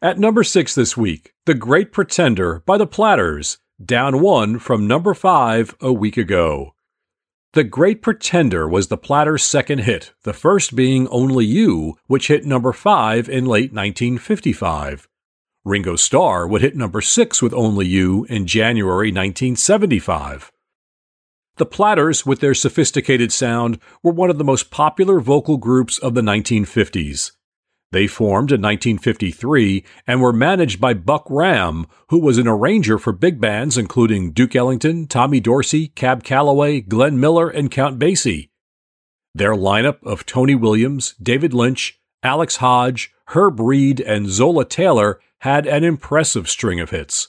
At 0.00 0.18
number 0.18 0.44
six 0.44 0.74
this 0.74 0.96
week, 0.96 1.34
The 1.44 1.52
Great 1.52 1.92
Pretender 1.92 2.62
by 2.64 2.78
the 2.78 2.86
Platters, 2.86 3.58
down 3.84 4.22
one 4.22 4.58
from 4.58 4.86
number 4.86 5.12
five 5.12 5.74
a 5.82 5.92
week 5.92 6.16
ago. 6.16 6.72
The 7.58 7.64
Great 7.64 8.02
Pretender 8.02 8.68
was 8.68 8.86
the 8.86 8.96
Platters' 8.96 9.42
second 9.42 9.80
hit, 9.80 10.12
the 10.22 10.32
first 10.32 10.76
being 10.76 11.08
Only 11.08 11.44
You, 11.44 11.96
which 12.06 12.28
hit 12.28 12.44
number 12.44 12.72
5 12.72 13.28
in 13.28 13.46
late 13.46 13.72
1955. 13.72 15.08
Ringo 15.64 15.96
Starr 15.96 16.46
would 16.46 16.60
hit 16.60 16.76
number 16.76 17.00
6 17.00 17.42
with 17.42 17.52
Only 17.52 17.88
You 17.88 18.24
in 18.28 18.46
January 18.46 19.08
1975. 19.08 20.52
The 21.56 21.66
Platters, 21.66 22.24
with 22.24 22.38
their 22.38 22.54
sophisticated 22.54 23.32
sound, 23.32 23.80
were 24.04 24.12
one 24.12 24.30
of 24.30 24.38
the 24.38 24.44
most 24.44 24.70
popular 24.70 25.18
vocal 25.18 25.56
groups 25.56 25.98
of 25.98 26.14
the 26.14 26.20
1950s. 26.20 27.32
They 27.90 28.06
formed 28.06 28.50
in 28.52 28.60
1953 28.60 29.82
and 30.06 30.20
were 30.20 30.32
managed 30.32 30.80
by 30.80 30.92
Buck 30.92 31.26
Ram, 31.30 31.86
who 32.10 32.18
was 32.18 32.36
an 32.36 32.46
arranger 32.46 32.98
for 32.98 33.12
big 33.12 33.40
bands 33.40 33.78
including 33.78 34.32
Duke 34.32 34.54
Ellington, 34.54 35.06
Tommy 35.06 35.40
Dorsey, 35.40 35.88
Cab 35.88 36.22
Calloway, 36.22 36.80
Glenn 36.80 37.18
Miller, 37.18 37.48
and 37.48 37.70
Count 37.70 37.98
Basie. 37.98 38.50
Their 39.34 39.54
lineup 39.54 40.02
of 40.02 40.26
Tony 40.26 40.54
Williams, 40.54 41.14
David 41.22 41.54
Lynch, 41.54 41.98
Alex 42.22 42.56
Hodge, 42.56 43.12
Herb 43.28 43.60
Reed, 43.60 44.00
and 44.00 44.28
Zola 44.28 44.64
Taylor 44.64 45.20
had 45.38 45.66
an 45.66 45.84
impressive 45.84 46.48
string 46.48 46.80
of 46.80 46.90
hits. 46.90 47.28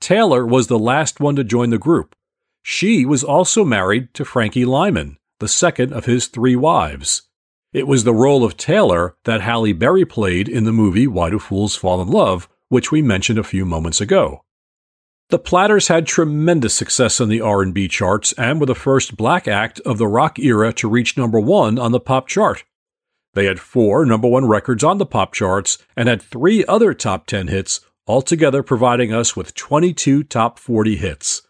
Taylor 0.00 0.46
was 0.46 0.66
the 0.66 0.78
last 0.78 1.20
one 1.20 1.36
to 1.36 1.44
join 1.44 1.70
the 1.70 1.78
group. 1.78 2.14
She 2.62 3.04
was 3.04 3.24
also 3.24 3.64
married 3.64 4.12
to 4.14 4.24
Frankie 4.24 4.64
Lymon, 4.64 5.16
the 5.38 5.48
second 5.48 5.92
of 5.92 6.04
his 6.04 6.26
three 6.26 6.56
wives. 6.56 7.22
It 7.72 7.86
was 7.86 8.02
the 8.02 8.14
role 8.14 8.44
of 8.44 8.56
Taylor 8.56 9.14
that 9.24 9.42
Halle 9.42 9.72
Berry 9.72 10.04
played 10.04 10.48
in 10.48 10.64
the 10.64 10.72
movie 10.72 11.06
Why 11.06 11.30
Do 11.30 11.38
Fools 11.38 11.76
Fall 11.76 12.02
in 12.02 12.08
Love, 12.08 12.48
which 12.68 12.90
we 12.90 13.00
mentioned 13.00 13.38
a 13.38 13.44
few 13.44 13.64
moments 13.64 14.00
ago. 14.00 14.44
The 15.28 15.38
Platters 15.38 15.86
had 15.86 16.06
tremendous 16.06 16.74
success 16.74 17.20
on 17.20 17.28
the 17.28 17.40
R&B 17.40 17.86
charts 17.86 18.32
and 18.32 18.58
were 18.58 18.66
the 18.66 18.74
first 18.74 19.16
black 19.16 19.46
act 19.46 19.78
of 19.80 19.98
the 19.98 20.08
rock 20.08 20.40
era 20.40 20.72
to 20.72 20.88
reach 20.88 21.16
number 21.16 21.38
1 21.38 21.78
on 21.78 21.92
the 21.92 22.00
pop 22.00 22.26
chart. 22.26 22.64
They 23.34 23.44
had 23.44 23.60
4 23.60 24.04
number 24.04 24.26
1 24.26 24.48
records 24.48 24.82
on 24.82 24.98
the 24.98 25.06
pop 25.06 25.32
charts 25.32 25.78
and 25.96 26.08
had 26.08 26.20
3 26.20 26.64
other 26.64 26.92
top 26.92 27.26
10 27.26 27.46
hits, 27.46 27.80
altogether 28.08 28.64
providing 28.64 29.12
us 29.12 29.36
with 29.36 29.54
22 29.54 30.24
top 30.24 30.58
40 30.58 30.96
hits. 30.96 31.42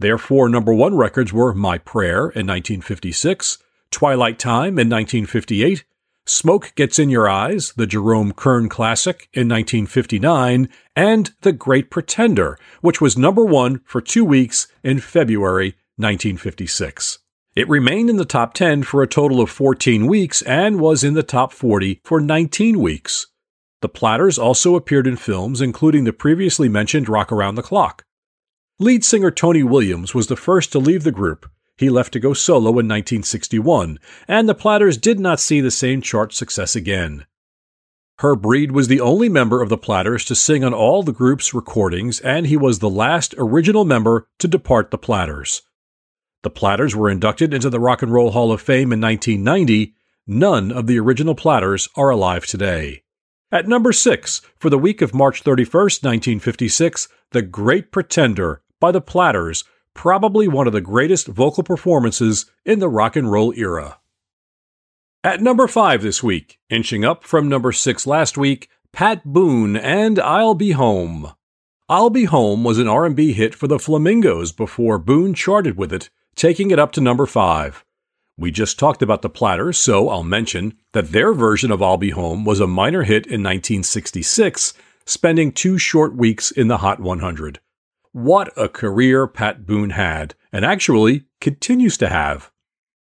Their 0.00 0.18
four 0.18 0.48
number 0.48 0.74
1 0.74 0.96
records 0.96 1.32
were 1.32 1.54
My 1.54 1.78
Prayer 1.78 2.28
in 2.28 2.46
1956, 2.46 3.58
Twilight 3.96 4.38
Time 4.38 4.78
in 4.78 4.90
1958, 4.90 5.82
Smoke 6.26 6.74
Gets 6.74 6.98
in 6.98 7.08
Your 7.08 7.30
Eyes, 7.30 7.72
the 7.76 7.86
Jerome 7.86 8.32
Kern 8.32 8.68
classic 8.68 9.30
in 9.32 9.48
1959, 9.48 10.68
and 10.94 11.32
The 11.40 11.54
Great 11.54 11.90
Pretender, 11.90 12.58
which 12.82 13.00
was 13.00 13.16
number 13.16 13.42
one 13.42 13.80
for 13.86 14.02
two 14.02 14.22
weeks 14.22 14.66
in 14.84 15.00
February 15.00 15.76
1956. 15.96 17.20
It 17.54 17.66
remained 17.70 18.10
in 18.10 18.18
the 18.18 18.26
top 18.26 18.52
10 18.52 18.82
for 18.82 19.02
a 19.02 19.06
total 19.06 19.40
of 19.40 19.48
14 19.48 20.06
weeks 20.06 20.42
and 20.42 20.78
was 20.78 21.02
in 21.02 21.14
the 21.14 21.22
top 21.22 21.54
40 21.54 22.02
for 22.04 22.20
19 22.20 22.78
weeks. 22.78 23.28
The 23.80 23.88
Platters 23.88 24.38
also 24.38 24.76
appeared 24.76 25.06
in 25.06 25.16
films, 25.16 25.62
including 25.62 26.04
the 26.04 26.12
previously 26.12 26.68
mentioned 26.68 27.08
Rock 27.08 27.32
Around 27.32 27.54
the 27.54 27.62
Clock. 27.62 28.04
Lead 28.78 29.06
singer 29.06 29.30
Tony 29.30 29.62
Williams 29.62 30.14
was 30.14 30.26
the 30.26 30.36
first 30.36 30.70
to 30.72 30.78
leave 30.78 31.02
the 31.02 31.10
group 31.10 31.50
he 31.76 31.90
left 31.90 32.12
to 32.12 32.20
go 32.20 32.32
solo 32.32 32.70
in 32.70 32.88
1961, 32.88 33.98
and 34.26 34.48
the 34.48 34.54
Platters 34.54 34.96
did 34.96 35.20
not 35.20 35.40
see 35.40 35.60
the 35.60 35.70
same 35.70 36.00
chart 36.00 36.32
success 36.32 36.74
again. 36.74 37.26
Herb 38.20 38.46
Reed 38.46 38.72
was 38.72 38.88
the 38.88 39.00
only 39.00 39.28
member 39.28 39.60
of 39.60 39.68
the 39.68 39.76
Platters 39.76 40.24
to 40.24 40.34
sing 40.34 40.64
on 40.64 40.72
all 40.72 41.02
the 41.02 41.12
group's 41.12 41.52
recordings, 41.52 42.18
and 42.20 42.46
he 42.46 42.56
was 42.56 42.78
the 42.78 42.88
last 42.88 43.34
original 43.36 43.84
member 43.84 44.26
to 44.38 44.48
depart 44.48 44.90
the 44.90 44.96
Platters. 44.96 45.62
The 46.42 46.50
Platters 46.50 46.96
were 46.96 47.10
inducted 47.10 47.52
into 47.52 47.68
the 47.68 47.80
Rock 47.80 48.02
and 48.02 48.12
Roll 48.12 48.30
Hall 48.30 48.52
of 48.52 48.62
Fame 48.62 48.92
in 48.92 49.00
1990. 49.00 49.94
None 50.26 50.72
of 50.72 50.86
the 50.86 50.98
original 50.98 51.34
Platters 51.34 51.88
are 51.94 52.08
alive 52.08 52.46
today. 52.46 53.02
At 53.52 53.68
number 53.68 53.92
6, 53.92 54.40
for 54.58 54.70
the 54.70 54.78
week 54.78 55.02
of 55.02 55.14
March 55.14 55.42
31, 55.42 55.82
1956, 55.82 57.08
The 57.32 57.42
Great 57.42 57.92
Pretender 57.92 58.62
by 58.80 58.92
the 58.92 59.00
Platters 59.02 59.64
probably 59.96 60.46
one 60.46 60.66
of 60.66 60.72
the 60.72 60.80
greatest 60.80 61.26
vocal 61.26 61.64
performances 61.64 62.46
in 62.64 62.78
the 62.78 62.88
rock 62.88 63.16
and 63.16 63.32
roll 63.32 63.52
era. 63.56 63.98
At 65.24 65.40
number 65.40 65.66
5 65.66 66.02
this 66.02 66.22
week, 66.22 66.60
inching 66.70 67.04
up 67.04 67.24
from 67.24 67.48
number 67.48 67.72
6 67.72 68.06
last 68.06 68.38
week, 68.38 68.68
Pat 68.92 69.24
Boone 69.24 69.76
and 69.76 70.20
I'll 70.20 70.54
Be 70.54 70.70
Home. 70.70 71.32
I'll 71.88 72.10
Be 72.10 72.24
Home 72.24 72.62
was 72.62 72.78
an 72.78 72.86
R&B 72.86 73.32
hit 73.32 73.54
for 73.54 73.66
the 73.66 73.78
Flamingos 73.78 74.52
before 74.52 74.98
Boone 74.98 75.34
charted 75.34 75.76
with 75.76 75.92
it, 75.92 76.10
taking 76.36 76.70
it 76.70 76.78
up 76.78 76.92
to 76.92 77.00
number 77.00 77.26
5. 77.26 77.84
We 78.38 78.50
just 78.50 78.78
talked 78.78 79.02
about 79.02 79.22
the 79.22 79.30
Platters, 79.30 79.78
so 79.78 80.08
I'll 80.10 80.22
mention 80.22 80.74
that 80.92 81.10
their 81.10 81.32
version 81.32 81.72
of 81.72 81.82
I'll 81.82 81.96
Be 81.96 82.10
Home 82.10 82.44
was 82.44 82.60
a 82.60 82.66
minor 82.66 83.02
hit 83.02 83.26
in 83.26 83.42
1966, 83.42 84.74
spending 85.06 85.52
two 85.52 85.78
short 85.78 86.14
weeks 86.14 86.50
in 86.50 86.68
the 86.68 86.78
Hot 86.78 87.00
100. 87.00 87.60
What 88.16 88.50
a 88.56 88.70
career 88.70 89.26
Pat 89.26 89.66
Boone 89.66 89.90
had, 89.90 90.34
and 90.50 90.64
actually 90.64 91.24
continues 91.38 91.98
to 91.98 92.08
have. 92.08 92.50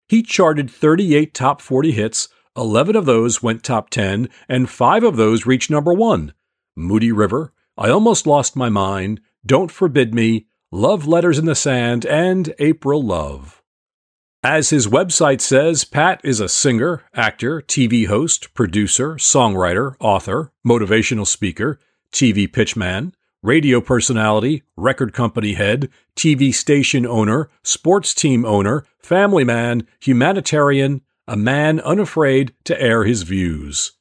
He 0.08 0.24
charted 0.24 0.68
38 0.68 1.32
top 1.32 1.60
40 1.60 1.92
hits, 1.92 2.28
11 2.56 2.96
of 2.96 3.06
those 3.06 3.40
went 3.40 3.62
top 3.62 3.90
10, 3.90 4.28
and 4.48 4.68
5 4.68 5.04
of 5.04 5.14
those 5.16 5.46
reached 5.46 5.70
number 5.70 5.92
1. 5.92 6.34
Moody 6.74 7.12
River, 7.12 7.52
I 7.78 7.90
Almost 7.90 8.26
Lost 8.26 8.56
My 8.56 8.68
Mind, 8.68 9.20
Don't 9.46 9.70
Forbid 9.70 10.16
Me, 10.16 10.46
Love 10.72 11.06
Letters 11.06 11.38
in 11.38 11.44
the 11.44 11.54
Sand, 11.54 12.04
and 12.06 12.52
April 12.58 13.00
Love. 13.00 13.62
As 14.42 14.70
his 14.70 14.88
website 14.88 15.40
says, 15.40 15.84
Pat 15.84 16.20
is 16.24 16.40
a 16.40 16.48
singer, 16.48 17.04
actor, 17.14 17.62
TV 17.62 18.08
host, 18.08 18.52
producer, 18.52 19.14
songwriter, 19.14 19.94
author, 20.00 20.50
motivational 20.66 21.24
speaker, 21.24 21.78
TV 22.10 22.48
pitchman, 22.48 23.12
radio 23.44 23.78
personality, 23.78 24.62
record 24.74 25.12
company 25.12 25.52
head, 25.52 25.90
TV 26.16 26.52
station 26.52 27.06
owner, 27.06 27.50
sports 27.62 28.14
team 28.14 28.44
owner, 28.46 28.84
family 28.98 29.44
man, 29.44 29.86
humanitarian, 30.00 31.02
a 31.28 31.36
man 31.36 31.78
unafraid 31.80 32.54
to 32.64 32.80
air 32.80 33.04
his 33.04 33.22
views. 33.22 33.92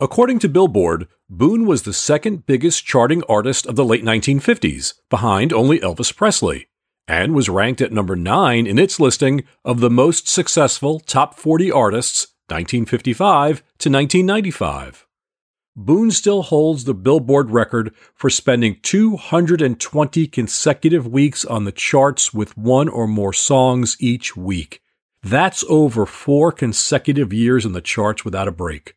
According 0.00 0.40
to 0.40 0.48
Billboard, 0.48 1.06
Boone 1.30 1.66
was 1.66 1.84
the 1.84 1.92
second 1.92 2.46
biggest 2.46 2.84
charting 2.84 3.22
artist 3.28 3.64
of 3.64 3.76
the 3.76 3.84
late 3.84 4.04
1950s, 4.04 4.94
behind 5.08 5.52
only 5.52 5.78
Elvis 5.78 6.14
Presley, 6.14 6.66
and 7.06 7.32
was 7.32 7.48
ranked 7.48 7.80
at 7.80 7.92
number 7.92 8.16
9 8.16 8.66
in 8.66 8.78
its 8.78 8.98
listing 8.98 9.44
of 9.64 9.78
the 9.78 9.90
most 9.90 10.28
successful 10.28 10.98
top 10.98 11.34
40 11.34 11.70
artists 11.70 12.26
1955 12.48 13.58
to 13.78 13.90
1995. 13.90 15.05
Boone 15.78 16.10
still 16.10 16.42
holds 16.42 16.84
the 16.84 16.94
Billboard 16.94 17.50
record 17.50 17.94
for 18.14 18.30
spending 18.30 18.78
220 18.80 20.26
consecutive 20.26 21.06
weeks 21.06 21.44
on 21.44 21.64
the 21.64 21.72
charts 21.72 22.32
with 22.32 22.56
one 22.56 22.88
or 22.88 23.06
more 23.06 23.34
songs 23.34 23.94
each 24.00 24.34
week. 24.34 24.80
That's 25.22 25.64
over 25.68 26.06
four 26.06 26.50
consecutive 26.50 27.30
years 27.30 27.66
in 27.66 27.72
the 27.72 27.82
charts 27.82 28.24
without 28.24 28.48
a 28.48 28.52
break. 28.52 28.96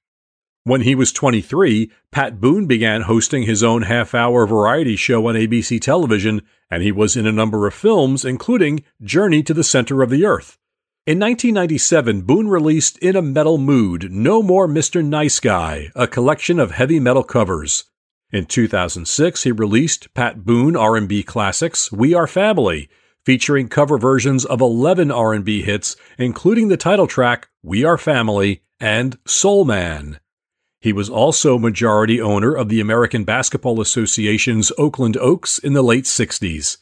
When 0.63 0.81
he 0.81 0.95
was 0.95 1.11
23, 1.11 1.91
Pat 2.11 2.39
Boone 2.39 2.65
began 2.65 3.01
hosting 3.01 3.43
his 3.43 3.61
own 3.61 3.81
half 3.81 4.15
hour 4.15 4.47
variety 4.47 4.95
show 4.95 5.27
on 5.27 5.35
ABC 5.35 5.81
television, 5.81 6.43
and 6.71 6.81
he 6.81 6.93
was 6.93 7.17
in 7.17 7.27
a 7.27 7.31
number 7.33 7.67
of 7.67 7.73
films, 7.73 8.23
including 8.23 8.85
Journey 9.01 9.43
to 9.43 9.53
the 9.53 9.65
Center 9.65 10.01
of 10.01 10.09
the 10.09 10.25
Earth. 10.25 10.57
In 11.05 11.17
1997, 11.17 12.21
Boone 12.21 12.49
released 12.49 12.97
In 12.99 13.15
a 13.15 13.21
Metal 13.21 13.57
Mood, 13.57 14.11
No 14.11 14.43
More 14.43 14.67
Mr. 14.67 15.03
Nice 15.03 15.39
Guy, 15.39 15.91
a 15.95 16.07
collection 16.07 16.59
of 16.59 16.71
heavy 16.71 16.99
metal 16.99 17.23
covers. 17.23 17.85
In 18.31 18.45
2006, 18.45 19.43
he 19.43 19.51
released 19.51 20.13
Pat 20.13 20.45
Boone 20.45 20.75
R&B 20.75 21.23
Classics, 21.23 21.91
We 21.91 22.13
Are 22.13 22.27
Family, 22.27 22.89
featuring 23.25 23.69
cover 23.69 23.97
versions 23.97 24.45
of 24.45 24.61
11 24.61 25.09
R&B 25.09 25.63
hits, 25.63 25.95
including 26.19 26.67
the 26.67 26.77
title 26.77 27.07
track 27.07 27.47
We 27.63 27.83
Are 27.85 27.97
Family 27.97 28.61
and 28.79 29.17
Soul 29.25 29.65
Man. 29.65 30.19
He 30.79 30.93
was 30.93 31.09
also 31.09 31.57
majority 31.57 32.21
owner 32.21 32.53
of 32.53 32.69
the 32.69 32.81
American 32.81 33.23
Basketball 33.23 33.81
Association's 33.81 34.71
Oakland 34.77 35.17
Oaks 35.17 35.57
in 35.57 35.73
the 35.73 35.81
late 35.81 36.05
60s. 36.05 36.77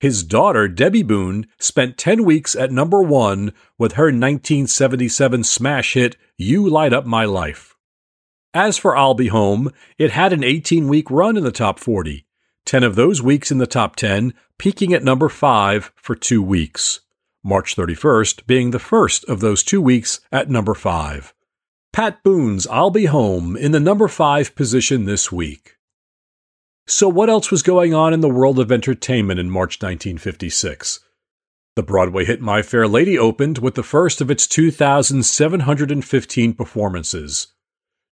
His 0.00 0.22
daughter, 0.22 0.68
Debbie 0.68 1.02
Boone, 1.02 1.46
spent 1.58 1.96
10 1.96 2.24
weeks 2.24 2.54
at 2.54 2.72
number 2.72 3.02
one 3.02 3.52
with 3.78 3.92
her 3.92 4.06
1977 4.06 5.44
smash 5.44 5.94
hit 5.94 6.16
You 6.36 6.68
Light 6.68 6.92
Up 6.92 7.06
My 7.06 7.24
Life. 7.24 7.74
As 8.52 8.78
for 8.78 8.96
I'll 8.96 9.14
Be 9.14 9.28
Home, 9.28 9.70
it 9.98 10.10
had 10.10 10.32
an 10.32 10.44
18 10.44 10.88
week 10.88 11.10
run 11.10 11.36
in 11.36 11.44
the 11.44 11.50
top 11.50 11.78
40, 11.78 12.26
10 12.64 12.82
of 12.82 12.94
those 12.94 13.22
weeks 13.22 13.50
in 13.50 13.58
the 13.58 13.66
top 13.66 13.96
10, 13.96 14.34
peaking 14.58 14.92
at 14.92 15.02
number 15.02 15.28
5 15.28 15.92
for 15.96 16.14
two 16.14 16.42
weeks. 16.42 17.00
March 17.42 17.76
31st 17.76 18.46
being 18.46 18.70
the 18.70 18.78
first 18.78 19.24
of 19.24 19.40
those 19.40 19.62
two 19.62 19.80
weeks 19.80 20.20
at 20.32 20.48
number 20.48 20.74
5. 20.74 21.34
Pat 21.92 22.22
Boone's 22.22 22.66
I'll 22.66 22.90
Be 22.90 23.04
Home 23.06 23.56
in 23.56 23.72
the 23.72 23.80
number 23.80 24.08
5 24.08 24.54
position 24.54 25.04
this 25.04 25.30
week. 25.30 25.73
So, 26.86 27.08
what 27.08 27.30
else 27.30 27.50
was 27.50 27.62
going 27.62 27.94
on 27.94 28.12
in 28.12 28.20
the 28.20 28.28
world 28.28 28.58
of 28.58 28.70
entertainment 28.70 29.40
in 29.40 29.48
March 29.48 29.80
1956? 29.80 31.00
The 31.76 31.82
Broadway 31.82 32.26
hit 32.26 32.42
My 32.42 32.60
Fair 32.60 32.86
Lady 32.86 33.18
opened 33.18 33.56
with 33.56 33.74
the 33.74 33.82
first 33.82 34.20
of 34.20 34.30
its 34.30 34.46
2,715 34.46 36.52
performances. 36.52 37.46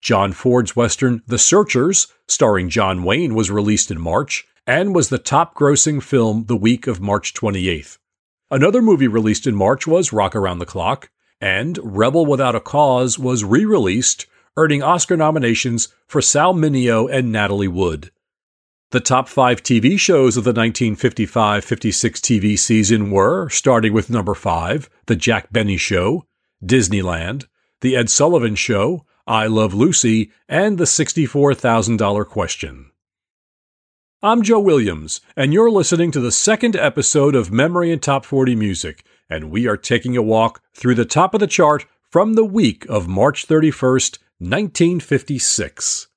John 0.01 0.33
Ford's 0.33 0.75
Western 0.75 1.23
The 1.25 1.39
Searchers, 1.39 2.09
starring 2.27 2.69
John 2.69 3.03
Wayne, 3.03 3.33
was 3.33 3.49
released 3.49 3.89
in 3.89 3.99
March 3.99 4.45
and 4.67 4.93
was 4.93 5.09
the 5.09 5.17
top 5.17 5.55
grossing 5.55 6.01
film 6.01 6.45
the 6.45 6.55
week 6.55 6.85
of 6.85 7.01
March 7.01 7.33
28th. 7.33 7.97
Another 8.51 8.83
movie 8.83 9.07
released 9.07 9.47
in 9.47 9.55
March 9.55 9.87
was 9.87 10.13
Rock 10.13 10.35
Around 10.35 10.59
the 10.59 10.67
Clock, 10.67 11.09
and 11.41 11.79
Rebel 11.81 12.27
Without 12.27 12.53
a 12.53 12.59
Cause 12.59 13.17
was 13.17 13.43
re 13.43 13.65
released, 13.65 14.27
earning 14.55 14.83
Oscar 14.83 15.17
nominations 15.17 15.87
for 16.05 16.21
Sal 16.21 16.53
Mineo 16.53 17.11
and 17.11 17.31
Natalie 17.31 17.67
Wood. 17.67 18.11
The 18.91 18.99
top 18.99 19.29
five 19.29 19.61
TV 19.61 19.99
shows 19.99 20.35
of 20.35 20.45
the 20.45 20.49
1955 20.49 21.63
56 21.63 22.19
TV 22.21 22.57
season 22.57 23.11
were, 23.11 23.47
starting 23.49 23.93
with 23.93 24.09
number 24.09 24.33
five, 24.33 24.89
The 25.05 25.15
Jack 25.15 25.53
Benny 25.53 25.77
Show, 25.77 26.25
Disneyland, 26.65 27.45
The 27.81 27.95
Ed 27.95 28.09
Sullivan 28.09 28.55
Show, 28.55 29.05
I 29.27 29.45
Love 29.45 29.75
Lucy, 29.75 30.31
and 30.47 30.79
The 30.79 30.85
$64,000 30.85 32.25
Question. 32.25 32.89
I'm 34.23 34.41
Joe 34.41 34.59
Williams, 34.59 35.21
and 35.35 35.53
you're 35.53 35.69
listening 35.69 36.09
to 36.09 36.19
the 36.19 36.31
second 36.31 36.75
episode 36.75 37.35
of 37.35 37.51
Memory 37.51 37.91
and 37.91 38.01
Top 38.01 38.25
40 38.25 38.55
Music, 38.55 39.05
and 39.29 39.51
we 39.51 39.67
are 39.67 39.77
taking 39.77 40.17
a 40.17 40.23
walk 40.23 40.63
through 40.73 40.95
the 40.95 41.05
top 41.05 41.35
of 41.35 41.41
the 41.41 41.45
chart 41.45 41.85
from 42.09 42.33
the 42.33 42.43
week 42.43 42.87
of 42.89 43.07
March 43.07 43.47
31st, 43.47 44.17
1956. 44.39 46.08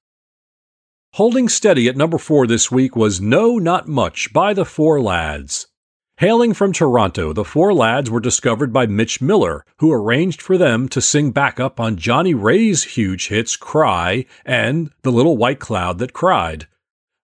Holding 1.17 1.51
steady 1.51 1.89
at 1.89 1.97
number 1.97 2.17
four 2.17 2.47
this 2.47 2.71
week 2.71 2.97
was 2.97 3.21
No 3.21 3.59
Not 3.59 3.87
Much 3.87 4.33
by 4.33 4.55
the 4.55 4.65
Four 4.65 4.99
Lads. 4.99 5.67
Hailing 6.17 6.55
from 6.55 6.73
Toronto, 6.73 7.35
the 7.35 7.45
Four 7.45 7.75
Lads 7.75 8.09
were 8.09 8.19
discovered 8.19 8.73
by 8.73 8.87
Mitch 8.87 9.21
Miller, 9.21 9.67
who 9.81 9.93
arranged 9.93 10.41
for 10.41 10.57
them 10.57 10.89
to 10.89 11.03
sing 11.03 11.31
backup 11.31 11.79
on 11.79 11.99
Johnnie 11.99 12.33
Ray's 12.33 12.85
huge 12.95 13.29
hits 13.29 13.57
Cry 13.57 14.25
and 14.47 14.91
The 15.03 15.13
Little 15.13 15.37
White 15.37 15.61
Cloud 15.61 15.99
That 15.99 16.15
Cried. 16.15 16.67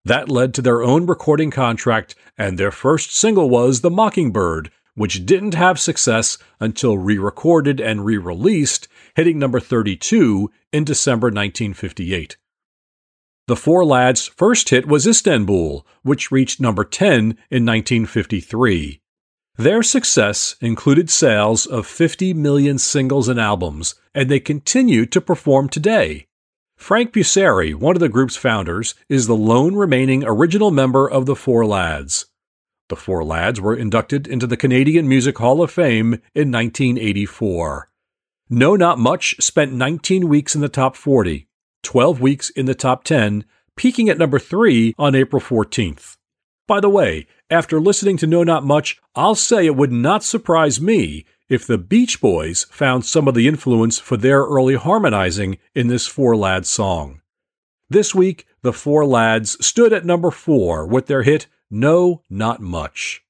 That 0.04 0.28
led 0.28 0.52
to 0.52 0.60
their 0.60 0.82
own 0.82 1.06
recording 1.06 1.50
contract, 1.50 2.14
and 2.36 2.58
their 2.58 2.70
first 2.70 3.16
single 3.16 3.48
was 3.48 3.80
The 3.80 3.90
Mockingbird, 3.90 4.70
which 4.96 5.24
didn't 5.24 5.54
have 5.54 5.80
success 5.80 6.36
until 6.60 6.98
re 6.98 7.16
recorded 7.16 7.80
and 7.80 8.04
re 8.04 8.18
released, 8.18 8.86
hitting 9.16 9.38
number 9.38 9.60
32 9.60 10.50
in 10.74 10.84
December 10.84 11.28
1958. 11.28 12.36
The 13.48 13.56
Four 13.56 13.82
Lads' 13.86 14.26
first 14.26 14.68
hit 14.68 14.86
was 14.86 15.06
Istanbul, 15.06 15.86
which 16.02 16.30
reached 16.30 16.60
number 16.60 16.84
10 16.84 17.10
in 17.50 17.64
1953. 17.64 19.00
Their 19.56 19.82
success 19.82 20.54
included 20.60 21.08
sales 21.08 21.64
of 21.64 21.86
50 21.86 22.34
million 22.34 22.76
singles 22.76 23.26
and 23.26 23.40
albums, 23.40 23.94
and 24.14 24.28
they 24.28 24.38
continue 24.38 25.06
to 25.06 25.20
perform 25.22 25.70
today. 25.70 26.26
Frank 26.76 27.14
Busseri, 27.14 27.74
one 27.74 27.96
of 27.96 28.00
the 28.00 28.10
group's 28.10 28.36
founders, 28.36 28.94
is 29.08 29.26
the 29.26 29.34
lone 29.34 29.74
remaining 29.74 30.24
original 30.26 30.70
member 30.70 31.10
of 31.10 31.24
the 31.24 31.34
Four 31.34 31.64
Lads. 31.64 32.26
The 32.90 32.96
Four 32.96 33.24
Lads 33.24 33.62
were 33.62 33.74
inducted 33.74 34.26
into 34.26 34.46
the 34.46 34.58
Canadian 34.58 35.08
Music 35.08 35.38
Hall 35.38 35.62
of 35.62 35.70
Fame 35.70 36.20
in 36.34 36.52
1984. 36.52 37.88
No 38.50 38.76
Not 38.76 38.98
Much 38.98 39.36
spent 39.40 39.72
19 39.72 40.28
weeks 40.28 40.54
in 40.54 40.60
the 40.60 40.68
top 40.68 40.96
40, 40.96 41.47
12 41.82 42.20
weeks 42.20 42.50
in 42.50 42.66
the 42.66 42.74
top 42.74 43.04
10, 43.04 43.44
peaking 43.76 44.08
at 44.08 44.18
number 44.18 44.38
3 44.38 44.94
on 44.98 45.14
April 45.14 45.40
14th. 45.40 46.16
By 46.66 46.80
the 46.80 46.90
way, 46.90 47.26
after 47.50 47.80
listening 47.80 48.18
to 48.18 48.26
No 48.26 48.44
Not 48.44 48.64
Much, 48.64 49.00
I'll 49.14 49.34
say 49.34 49.64
it 49.64 49.76
would 49.76 49.92
not 49.92 50.22
surprise 50.22 50.80
me 50.80 51.24
if 51.48 51.66
the 51.66 51.78
Beach 51.78 52.20
Boys 52.20 52.66
found 52.70 53.06
some 53.06 53.26
of 53.26 53.34
the 53.34 53.48
influence 53.48 53.98
for 53.98 54.18
their 54.18 54.42
early 54.42 54.74
harmonizing 54.74 55.56
in 55.74 55.88
this 55.88 56.06
Four 56.06 56.36
Lads 56.36 56.68
song. 56.68 57.22
This 57.88 58.14
week, 58.14 58.46
the 58.60 58.74
Four 58.74 59.06
Lads 59.06 59.64
stood 59.64 59.94
at 59.94 60.04
number 60.04 60.30
4 60.30 60.86
with 60.86 61.06
their 61.06 61.22
hit 61.22 61.46
No 61.70 62.22
Not 62.28 62.60
Much. 62.60 63.22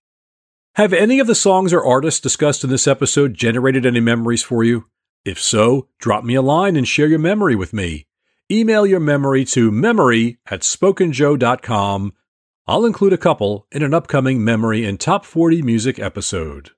Have 0.74 0.92
any 0.92 1.20
of 1.20 1.28
the 1.28 1.34
songs 1.36 1.72
or 1.72 1.84
artists 1.84 2.20
discussed 2.20 2.64
in 2.64 2.70
this 2.70 2.88
episode 2.88 3.34
generated 3.34 3.86
any 3.86 4.00
memories 4.00 4.42
for 4.42 4.64
you? 4.64 4.86
If 5.24 5.40
so, 5.40 5.86
drop 5.98 6.24
me 6.24 6.34
a 6.34 6.42
line 6.42 6.74
and 6.74 6.88
share 6.88 7.06
your 7.06 7.18
memory 7.20 7.54
with 7.54 7.72
me. 7.72 8.07
Email 8.50 8.86
your 8.86 9.00
memory 9.00 9.44
to 9.44 9.70
memory 9.70 10.38
at 10.46 10.62
spokenjoe.com. 10.62 12.14
I'll 12.66 12.86
include 12.86 13.12
a 13.12 13.18
couple 13.18 13.66
in 13.70 13.82
an 13.82 13.92
upcoming 13.92 14.42
Memory 14.42 14.86
and 14.86 14.98
Top 14.98 15.26
40 15.26 15.60
Music 15.60 15.98
episode. 15.98 16.70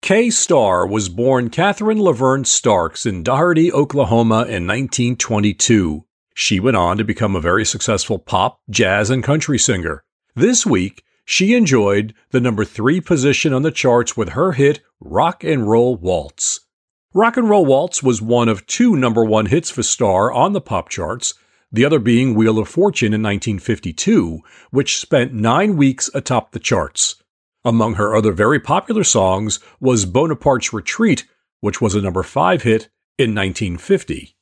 Kay 0.00 0.30
Starr 0.30 0.86
was 0.86 1.10
born 1.10 1.50
Catherine 1.50 2.00
Laverne 2.00 2.46
Starks 2.46 3.04
in 3.04 3.22
Dougherty, 3.22 3.70
Oklahoma 3.70 4.46
in 4.46 4.66
1922. 4.66 6.06
She 6.34 6.58
went 6.58 6.78
on 6.78 6.96
to 6.96 7.04
become 7.04 7.36
a 7.36 7.40
very 7.40 7.66
successful 7.66 8.18
pop, 8.18 8.62
jazz, 8.70 9.10
and 9.10 9.22
country 9.22 9.58
singer. 9.58 10.02
This 10.34 10.64
week, 10.64 11.04
she 11.26 11.54
enjoyed 11.54 12.14
the 12.30 12.40
number 12.40 12.64
three 12.64 13.02
position 13.02 13.52
on 13.52 13.60
the 13.60 13.70
charts 13.70 14.16
with 14.16 14.30
her 14.30 14.52
hit 14.52 14.80
Rock 15.00 15.44
and 15.44 15.68
Roll 15.68 15.96
Waltz. 15.96 16.60
Rock 17.18 17.36
and 17.36 17.50
Roll 17.50 17.66
Waltz 17.66 18.00
was 18.00 18.22
one 18.22 18.48
of 18.48 18.64
two 18.68 18.94
number 18.94 19.24
one 19.24 19.46
hits 19.46 19.70
for 19.70 19.82
Starr 19.82 20.32
on 20.32 20.52
the 20.52 20.60
pop 20.60 20.88
charts, 20.88 21.34
the 21.72 21.84
other 21.84 21.98
being 21.98 22.32
Wheel 22.32 22.60
of 22.60 22.68
Fortune 22.68 23.12
in 23.12 23.20
1952, 23.24 24.38
which 24.70 25.00
spent 25.00 25.32
nine 25.32 25.76
weeks 25.76 26.08
atop 26.14 26.52
the 26.52 26.60
charts. 26.60 27.16
Among 27.64 27.94
her 27.94 28.14
other 28.14 28.30
very 28.30 28.60
popular 28.60 29.02
songs 29.02 29.58
was 29.80 30.06
Bonaparte's 30.06 30.72
Retreat, 30.72 31.26
which 31.60 31.80
was 31.80 31.96
a 31.96 32.00
number 32.00 32.22
five 32.22 32.62
hit 32.62 32.82
in 33.18 33.34
1950. 33.34 34.36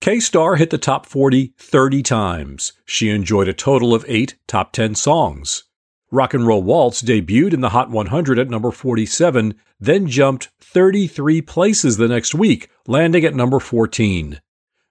Kay 0.00 0.20
Starr 0.20 0.54
hit 0.54 0.70
the 0.70 0.78
top 0.78 1.04
40 1.04 1.52
30 1.58 2.02
times. 2.04 2.74
She 2.84 3.10
enjoyed 3.10 3.48
a 3.48 3.52
total 3.52 3.92
of 3.92 4.04
eight 4.06 4.36
top 4.46 4.72
10 4.72 4.94
songs. 4.94 5.64
Rock 6.10 6.32
and 6.32 6.46
Roll 6.46 6.62
Waltz 6.62 7.02
debuted 7.02 7.52
in 7.52 7.60
the 7.60 7.70
Hot 7.70 7.90
100 7.90 8.38
at 8.38 8.48
number 8.48 8.70
47, 8.70 9.54
then 9.78 10.06
jumped 10.06 10.48
33 10.60 11.42
places 11.42 11.96
the 11.96 12.08
next 12.08 12.34
week, 12.34 12.70
landing 12.86 13.24
at 13.24 13.34
number 13.34 13.60
14. 13.60 14.40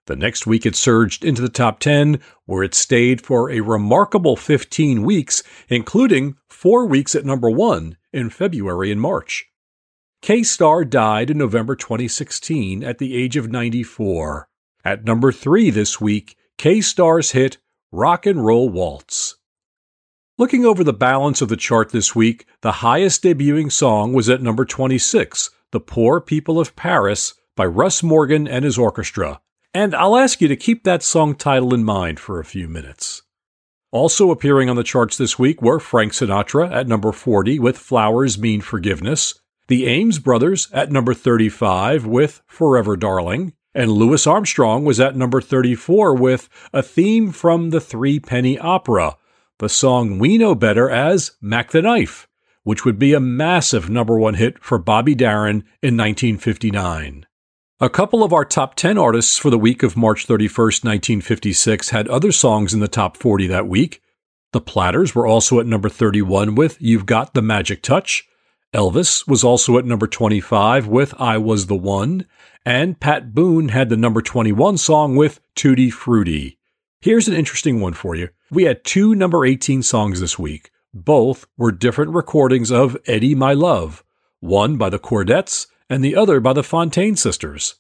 The 0.06 0.15
next 0.15 0.45
week 0.45 0.65
it 0.65 0.75
surged 0.75 1.25
into 1.25 1.41
the 1.41 1.49
top 1.49 1.80
10, 1.80 2.19
where 2.45 2.63
it 2.63 2.75
stayed 2.75 3.21
for 3.21 3.49
a 3.49 3.62
remarkable 3.62 4.36
15 4.36 5.03
weeks, 5.03 5.43
including 5.69 6.36
four 6.49 6.86
weeks 6.86 7.15
at 7.15 7.25
number 7.25 7.49
1 7.49 7.97
in 8.13 8.30
February 8.30 8.91
and 8.91 9.01
March. 9.01 9.47
Kay 10.21 10.43
Starr 10.43 10.86
died 10.86 11.30
in 11.30 11.38
November 11.38 11.75
2016 11.75 12.84
at 12.84 12.99
the 12.99 13.15
age 13.15 13.38
of 13.38 13.51
94. 13.51 14.47
At 14.86 15.03
number 15.03 15.32
3 15.32 15.71
this 15.71 15.99
week, 15.99 16.38
Kay 16.58 16.82
Starr's 16.82 17.32
hit 17.32 17.58
Rock 17.91 18.25
and 18.25 18.45
Roll 18.45 18.69
Waltz. 18.69 19.37
Looking 20.39 20.67
over 20.67 20.84
the 20.84 20.93
balance 20.93 21.41
of 21.41 21.50
the 21.50 21.58
chart 21.58 21.89
this 21.89 22.15
week, 22.15 22.45
the 22.62 22.73
highest 22.73 23.23
debuting 23.23 23.71
song 23.71 24.13
was 24.13 24.30
at 24.30 24.39
number 24.39 24.65
26, 24.65 25.50
The 25.71 25.80
Poor 25.80 26.21
People 26.21 26.60
of 26.60 26.76
Paris 26.76 27.34
by 27.56 27.65
Russ 27.65 28.04
Morgan 28.04 28.47
and 28.47 28.63
his 28.63 28.78
orchestra. 28.78 29.41
And 29.73 29.95
I'll 29.95 30.15
ask 30.15 30.39
you 30.39 30.47
to 30.47 30.56
keep 30.56 30.84
that 30.84 31.02
song 31.02 31.34
title 31.34 31.73
in 31.73 31.84
mind 31.84 32.19
for 32.19 32.39
a 32.39 32.45
few 32.45 32.67
minutes. 32.67 33.23
Also 33.91 34.30
appearing 34.30 34.69
on 34.69 34.76
the 34.76 34.84
charts 34.84 35.17
this 35.17 35.39
week 35.39 35.60
were 35.63 35.80
Frank 35.80 36.13
Sinatra 36.13 36.71
at 36.71 36.88
number 36.88 37.12
40 37.12 37.58
with 37.58 37.76
Flowers 37.76 38.38
Mean 38.38 38.62
Forgiveness, 38.62 39.39
the 39.69 39.88
Ames 39.88 40.19
Brothers 40.19 40.67
at 40.71 40.91
number 40.91 41.15
35 41.15 42.06
with 42.06 42.43
Forever 42.45 42.95
Darling, 42.95 43.54
and 43.73 43.91
Louis 43.91 44.28
Armstrong 44.28 44.86
was 44.86 45.00
at 45.00 45.15
number 45.15 45.41
34 45.41 46.13
with 46.13 46.47
a 46.71 46.84
theme 46.84 47.32
from 47.32 47.71
the 47.71 47.82
Three 47.82 48.19
Penny 48.19 48.60
Opera 48.60 49.15
the 49.60 49.70
song 49.70 50.20
we 50.20 50.38
know 50.38 50.54
better 50.54 50.89
as 50.89 51.32
Mack 51.41 51.72
the 51.72 51.82
Knife, 51.82 52.28
which 52.63 52.86
would 52.86 53.00
be 53.00 53.13
a 53.13 53.20
massive 53.20 53.89
number 53.89 54.20
one 54.20 54.36
hit 54.36 54.63
for 54.63 54.78
Bobby 54.78 55.15
Darin 55.15 55.63
in 55.82 55.98
1959. 55.98 57.26
A 57.80 57.89
couple 57.89 58.24
of 58.24 58.34
our 58.34 58.46
top 58.46 58.76
10 58.76 58.98
artists 58.98 59.38
for 59.38 59.50
the 59.50 59.58
week 59.58 59.84
of 59.84 59.96
March 59.96 60.28
31st, 60.28 60.84
1956 60.84 61.89
had 61.89 62.08
other 62.08 62.32
songs 62.32 62.74
in 62.74 62.80
the 62.80 62.88
top 62.88 63.17
40 63.17 63.48
that 63.48 63.67
week. 63.67 64.02
The 64.52 64.62
Platters 64.62 65.13
were 65.13 65.28
also 65.28 65.60
at 65.60 65.65
number 65.65 65.89
31 65.89 66.56
with 66.56 66.78
You've 66.80 67.06
Got 67.06 67.34
the 67.34 67.41
Magic 67.41 67.82
Touch. 67.82 68.28
Elvis 68.74 69.28
was 69.28 69.43
also 69.43 69.78
at 69.78 69.86
number 69.86 70.08
25 70.08 70.88
with 70.88 71.13
I 71.20 71.38
Was 71.38 71.67
the 71.67 71.76
One, 71.76 72.26
and 72.65 73.00
Pat 73.00 73.34
Boone 73.34 73.70
had 73.70 73.89
the 73.89 73.98
number 73.98 74.22
21 74.22 74.78
song 74.78 75.15
with 75.15 75.39
Tutti 75.56 75.89
Frutti. 75.89 76.58
Here's 76.99 77.27
an 77.27 77.36
interesting 77.36 77.79
one 77.79 77.93
for 77.93 78.15
you. 78.15 78.29
We 78.49 78.63
had 78.63 78.83
two 78.83 79.13
number 79.13 79.45
18 79.45 79.83
songs 79.83 80.19
this 80.19 80.39
week. 80.39 80.71
Both 80.93 81.45
were 81.55 81.71
different 81.71 82.12
recordings 82.12 82.71
of 82.71 82.97
Eddie 83.05 83.36
My 83.36 83.53
Love, 83.53 84.03
one 84.39 84.77
by 84.77 84.89
the 84.89 84.97
Chordettes 84.97 85.67
and 85.89 86.03
the 86.03 86.15
other 86.15 86.39
by 86.39 86.53
the 86.53 86.63
Fontane 86.63 87.17
Sisters. 87.17 87.75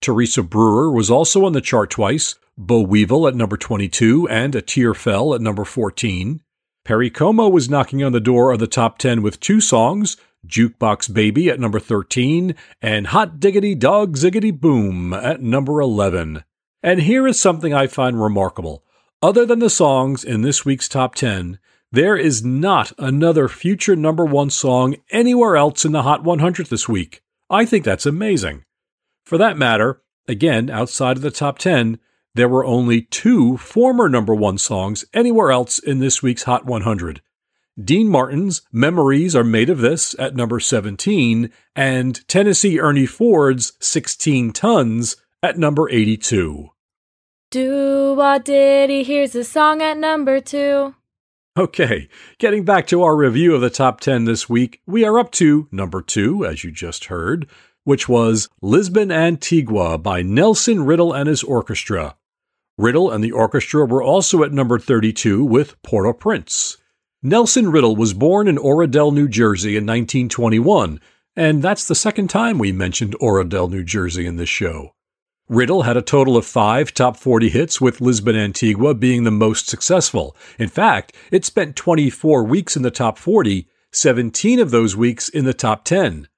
Teresa 0.00 0.44
Brewer 0.44 0.92
was 0.92 1.10
also 1.10 1.44
on 1.44 1.54
the 1.54 1.60
chart 1.60 1.90
twice, 1.90 2.36
Bo 2.56 2.82
Weevil 2.82 3.26
at 3.26 3.34
number 3.34 3.56
22 3.56 4.28
and 4.28 4.54
A 4.54 4.62
Tear 4.62 4.94
Fell 4.94 5.34
at 5.34 5.40
number 5.40 5.64
14. 5.64 6.40
Perry 6.84 7.10
Como 7.10 7.48
was 7.48 7.68
knocking 7.68 8.02
on 8.02 8.12
the 8.12 8.20
door 8.20 8.52
of 8.52 8.60
the 8.60 8.66
top 8.66 8.98
10 8.98 9.22
with 9.22 9.40
two 9.40 9.60
songs, 9.60 10.16
Jukebox 10.46 11.12
Baby 11.12 11.50
at 11.50 11.60
number 11.60 11.80
13 11.80 12.54
and 12.80 13.08
Hot 13.08 13.40
Diggity 13.40 13.74
Dog 13.74 14.16
Ziggity 14.16 14.58
Boom 14.58 15.12
at 15.12 15.42
number 15.42 15.80
11. 15.80 16.44
And 16.82 17.02
here 17.02 17.26
is 17.26 17.40
something 17.40 17.74
I 17.74 17.86
find 17.86 18.20
remarkable. 18.20 18.84
Other 19.22 19.44
than 19.44 19.58
the 19.58 19.68
songs 19.68 20.24
in 20.24 20.42
this 20.42 20.64
week's 20.64 20.88
top 20.88 21.14
10, 21.14 21.58
there 21.92 22.16
is 22.16 22.44
not 22.44 22.92
another 22.98 23.48
future 23.48 23.96
number 23.96 24.24
one 24.24 24.48
song 24.48 24.96
anywhere 25.10 25.56
else 25.56 25.84
in 25.84 25.92
the 25.92 26.02
Hot 26.02 26.24
100 26.24 26.68
this 26.68 26.88
week. 26.88 27.22
I 27.50 27.64
think 27.64 27.84
that's 27.84 28.06
amazing. 28.06 28.64
For 29.24 29.36
that 29.36 29.58
matter, 29.58 30.00
again, 30.26 30.70
outside 30.70 31.16
of 31.16 31.22
the 31.22 31.30
top 31.30 31.58
10, 31.58 31.98
there 32.34 32.48
were 32.48 32.64
only 32.64 33.02
two 33.02 33.56
former 33.58 34.08
number 34.08 34.34
one 34.34 34.56
songs 34.56 35.04
anywhere 35.12 35.50
else 35.50 35.78
in 35.78 35.98
this 35.98 36.22
week's 36.22 36.44
Hot 36.44 36.64
100. 36.64 37.20
Dean 37.82 38.08
Martin's 38.08 38.62
Memories 38.72 39.34
Are 39.34 39.44
Made 39.44 39.68
of 39.68 39.78
This 39.78 40.14
at 40.18 40.36
number 40.36 40.60
17, 40.60 41.50
and 41.74 42.28
Tennessee 42.28 42.78
Ernie 42.78 43.06
Ford's 43.06 43.72
16 43.80 44.52
Tons 44.52 45.16
at 45.42 45.58
number 45.58 45.88
82. 45.88 46.70
Do 47.50 48.14
what 48.14 48.44
diddy? 48.44 49.02
Here's 49.02 49.34
a 49.34 49.44
song 49.44 49.82
at 49.82 49.96
number 49.96 50.40
two. 50.40 50.94
Okay, 51.58 52.08
getting 52.38 52.64
back 52.64 52.86
to 52.86 53.02
our 53.02 53.16
review 53.16 53.54
of 53.54 53.60
the 53.60 53.70
top 53.70 54.00
10 54.00 54.24
this 54.24 54.48
week, 54.48 54.80
we 54.86 55.04
are 55.04 55.18
up 55.18 55.32
to 55.32 55.68
number 55.72 56.00
two, 56.00 56.44
as 56.44 56.62
you 56.62 56.70
just 56.70 57.06
heard, 57.06 57.48
which 57.82 58.08
was 58.08 58.48
Lisbon 58.62 59.10
Antigua 59.10 59.98
by 59.98 60.22
Nelson 60.22 60.84
Riddle 60.84 61.12
and 61.12 61.28
his 61.28 61.42
orchestra. 61.42 62.16
Riddle 62.78 63.10
and 63.10 63.22
the 63.22 63.32
orchestra 63.32 63.84
were 63.84 64.02
also 64.02 64.44
at 64.44 64.52
number 64.52 64.78
32 64.78 65.44
with 65.44 65.80
Port-au-Prince. 65.82 66.76
Nelson 67.22 67.70
Riddle 67.70 67.96
was 67.96 68.14
born 68.14 68.46
in 68.46 68.56
Oradell, 68.56 69.12
New 69.12 69.28
Jersey 69.28 69.70
in 69.70 69.84
1921, 69.84 71.00
and 71.34 71.62
that's 71.62 71.86
the 71.86 71.94
second 71.94 72.30
time 72.30 72.58
we 72.58 72.72
mentioned 72.72 73.16
Oradell, 73.20 73.68
New 73.68 73.82
Jersey 73.82 74.24
in 74.24 74.36
this 74.36 74.48
show. 74.48 74.94
Riddle 75.50 75.82
had 75.82 75.96
a 75.96 76.02
total 76.02 76.36
of 76.36 76.46
five 76.46 76.94
top 76.94 77.16
40 77.16 77.48
hits, 77.48 77.80
with 77.80 78.00
Lisbon 78.00 78.36
Antigua 78.36 78.94
being 78.94 79.24
the 79.24 79.32
most 79.32 79.66
successful. 79.66 80.36
In 80.60 80.68
fact, 80.68 81.12
it 81.32 81.44
spent 81.44 81.74
24 81.74 82.44
weeks 82.44 82.76
in 82.76 82.82
the 82.82 82.90
top 82.92 83.18
40, 83.18 83.66
17 83.90 84.60
of 84.60 84.70
those 84.70 84.94
weeks 84.94 85.28
in 85.28 85.46
the 85.46 85.52
top 85.52 85.84
10. 85.84 86.28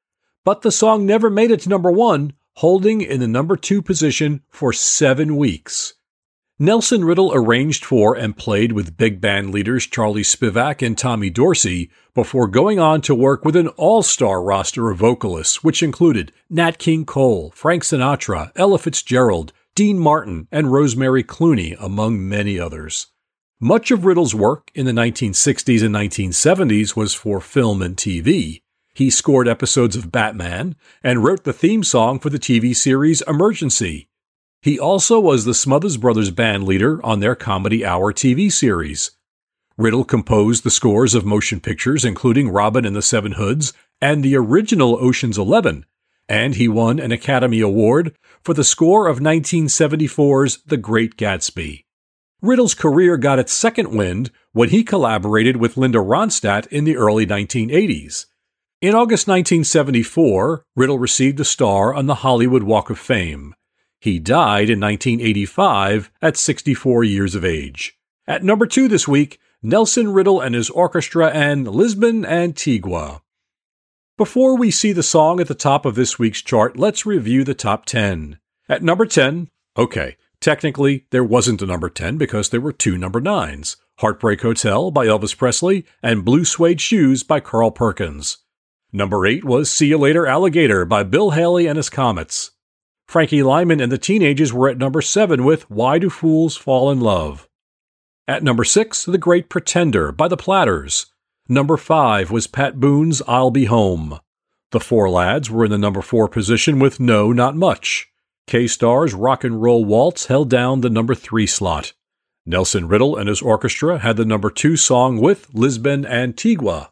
But 0.46 0.62
the 0.62 0.72
song 0.72 1.04
never 1.04 1.28
made 1.28 1.50
it 1.50 1.60
to 1.60 1.68
number 1.68 1.92
one, 1.92 2.32
holding 2.54 3.02
in 3.02 3.20
the 3.20 3.28
number 3.28 3.54
two 3.54 3.82
position 3.82 4.40
for 4.48 4.72
seven 4.72 5.36
weeks. 5.36 5.92
Nelson 6.58 7.04
Riddle 7.04 7.32
arranged 7.34 7.84
for 7.84 8.14
and 8.14 8.36
played 8.36 8.72
with 8.72 8.96
big 8.96 9.20
band 9.20 9.52
leaders 9.52 9.86
Charlie 9.86 10.22
Spivak 10.22 10.86
and 10.86 10.96
Tommy 10.96 11.30
Dorsey 11.30 11.90
before 12.14 12.46
going 12.46 12.78
on 12.78 13.00
to 13.02 13.14
work 13.14 13.44
with 13.44 13.56
an 13.56 13.68
all 13.68 14.02
star 14.02 14.42
roster 14.42 14.90
of 14.90 14.98
vocalists, 14.98 15.64
which 15.64 15.82
included 15.82 16.30
Nat 16.50 16.78
King 16.78 17.06
Cole, 17.06 17.52
Frank 17.54 17.82
Sinatra, 17.82 18.52
Ella 18.54 18.78
Fitzgerald, 18.78 19.52
Dean 19.74 19.98
Martin, 19.98 20.46
and 20.52 20.70
Rosemary 20.70 21.24
Clooney, 21.24 21.74
among 21.80 22.28
many 22.28 22.60
others. 22.60 23.06
Much 23.58 23.90
of 23.90 24.04
Riddle's 24.04 24.34
work 24.34 24.70
in 24.74 24.84
the 24.84 24.92
1960s 24.92 25.82
and 25.82 25.94
1970s 25.94 26.94
was 26.94 27.14
for 27.14 27.40
film 27.40 27.80
and 27.80 27.96
TV. 27.96 28.60
He 28.92 29.08
scored 29.08 29.48
episodes 29.48 29.96
of 29.96 30.12
Batman 30.12 30.76
and 31.02 31.24
wrote 31.24 31.44
the 31.44 31.54
theme 31.54 31.82
song 31.82 32.18
for 32.18 32.28
the 32.28 32.38
TV 32.38 32.76
series 32.76 33.22
Emergency, 33.22 34.08
he 34.62 34.78
also 34.78 35.18
was 35.18 35.44
the 35.44 35.54
Smothers 35.54 35.96
Brothers 35.96 36.30
band 36.30 36.64
leader 36.64 37.04
on 37.04 37.18
their 37.18 37.34
Comedy 37.34 37.84
Hour 37.84 38.12
TV 38.12 38.50
series. 38.50 39.10
Riddle 39.76 40.04
composed 40.04 40.62
the 40.62 40.70
scores 40.70 41.16
of 41.16 41.24
motion 41.24 41.58
pictures, 41.58 42.04
including 42.04 42.48
Robin 42.48 42.86
and 42.86 42.94
the 42.94 43.02
Seven 43.02 43.32
Hoods 43.32 43.72
and 44.00 44.22
the 44.22 44.36
original 44.36 44.96
Ocean's 45.00 45.36
Eleven, 45.36 45.84
and 46.28 46.54
he 46.54 46.68
won 46.68 47.00
an 47.00 47.10
Academy 47.10 47.60
Award 47.60 48.14
for 48.44 48.54
the 48.54 48.62
score 48.62 49.08
of 49.08 49.18
1974's 49.18 50.58
The 50.64 50.76
Great 50.76 51.16
Gatsby. 51.16 51.84
Riddle's 52.40 52.74
career 52.74 53.16
got 53.16 53.40
its 53.40 53.52
second 53.52 53.96
wind 53.96 54.30
when 54.52 54.68
he 54.68 54.84
collaborated 54.84 55.56
with 55.56 55.76
Linda 55.76 55.98
Ronstadt 55.98 56.68
in 56.68 56.84
the 56.84 56.96
early 56.96 57.26
1980s. 57.26 58.26
In 58.80 58.94
August 58.94 59.26
1974, 59.26 60.64
Riddle 60.76 60.98
received 60.98 61.40
a 61.40 61.44
star 61.44 61.94
on 61.94 62.06
the 62.06 62.16
Hollywood 62.16 62.62
Walk 62.62 62.90
of 62.90 62.98
Fame. 62.98 63.54
He 64.02 64.18
died 64.18 64.68
in 64.68 64.80
1985 64.80 66.10
at 66.20 66.36
64 66.36 67.04
years 67.04 67.36
of 67.36 67.44
age. 67.44 67.96
At 68.26 68.42
number 68.42 68.66
two 68.66 68.88
this 68.88 69.06
week, 69.06 69.38
Nelson 69.62 70.12
Riddle 70.12 70.40
and 70.40 70.56
his 70.56 70.70
orchestra 70.70 71.28
and 71.28 71.68
Lisbon 71.68 72.26
Antigua. 72.26 73.22
Before 74.18 74.56
we 74.56 74.72
see 74.72 74.90
the 74.90 75.04
song 75.04 75.38
at 75.38 75.46
the 75.46 75.54
top 75.54 75.86
of 75.86 75.94
this 75.94 76.18
week's 76.18 76.42
chart, 76.42 76.76
let's 76.76 77.06
review 77.06 77.44
the 77.44 77.54
top 77.54 77.86
10. 77.86 78.40
At 78.68 78.82
number 78.82 79.06
10, 79.06 79.48
okay, 79.76 80.16
technically 80.40 81.06
there 81.10 81.22
wasn't 81.22 81.62
a 81.62 81.66
number 81.66 81.88
10 81.88 82.18
because 82.18 82.48
there 82.48 82.60
were 82.60 82.72
two 82.72 82.98
number 82.98 83.20
9s 83.20 83.76
Heartbreak 83.98 84.40
Hotel 84.40 84.90
by 84.90 85.06
Elvis 85.06 85.38
Presley 85.38 85.86
and 86.02 86.24
Blue 86.24 86.44
Suede 86.44 86.80
Shoes 86.80 87.22
by 87.22 87.38
Carl 87.38 87.70
Perkins. 87.70 88.38
Number 88.92 89.24
8 89.24 89.44
was 89.44 89.70
See 89.70 89.86
You 89.86 89.98
Later 89.98 90.26
Alligator 90.26 90.84
by 90.84 91.04
Bill 91.04 91.30
Haley 91.30 91.68
and 91.68 91.76
his 91.76 91.88
Comets. 91.88 92.50
Frankie 93.06 93.42
Lymon 93.42 93.80
and 93.80 93.92
the 93.92 93.98
Teenagers 93.98 94.52
were 94.52 94.68
at 94.68 94.78
number 94.78 95.02
7 95.02 95.44
with 95.44 95.70
Why 95.70 95.98
Do 95.98 96.08
Fools 96.08 96.56
Fall 96.56 96.90
in 96.90 97.00
Love? 97.00 97.48
At 98.26 98.42
number 98.42 98.64
6, 98.64 99.04
The 99.04 99.18
Great 99.18 99.48
Pretender 99.48 100.12
by 100.12 100.28
the 100.28 100.36
Platters. 100.36 101.06
Number 101.48 101.76
5 101.76 102.30
was 102.30 102.46
Pat 102.46 102.80
Boone's 102.80 103.20
I'll 103.26 103.50
Be 103.50 103.66
Home. 103.66 104.20
The 104.70 104.80
Four 104.80 105.10
Lads 105.10 105.50
were 105.50 105.64
in 105.64 105.70
the 105.70 105.76
number 105.76 106.00
4 106.00 106.28
position 106.28 106.78
with 106.78 107.00
No 107.00 107.32
Not 107.32 107.56
Much. 107.56 108.08
Kay 108.46 108.66
Starr's 108.66 109.12
Rock 109.12 109.44
and 109.44 109.60
Roll 109.60 109.84
Waltz 109.84 110.26
held 110.26 110.48
down 110.48 110.80
the 110.80 110.90
number 110.90 111.14
3 111.14 111.46
slot. 111.46 111.92
Nelson 112.46 112.88
Riddle 112.88 113.16
and 113.16 113.28
his 113.28 113.42
orchestra 113.42 113.98
had 113.98 114.16
the 114.16 114.24
number 114.24 114.50
2 114.50 114.76
song 114.76 115.20
with 115.20 115.52
Lisbon 115.52 116.06
Antigua. 116.06 116.90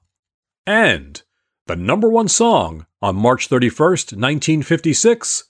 And 0.67 1.23
the 1.67 1.77
number 1.77 2.09
1 2.09 2.29
song 2.29 2.87
on 3.01 3.17
March 3.17 3.49
31st, 3.49 4.13
1956 4.13 5.45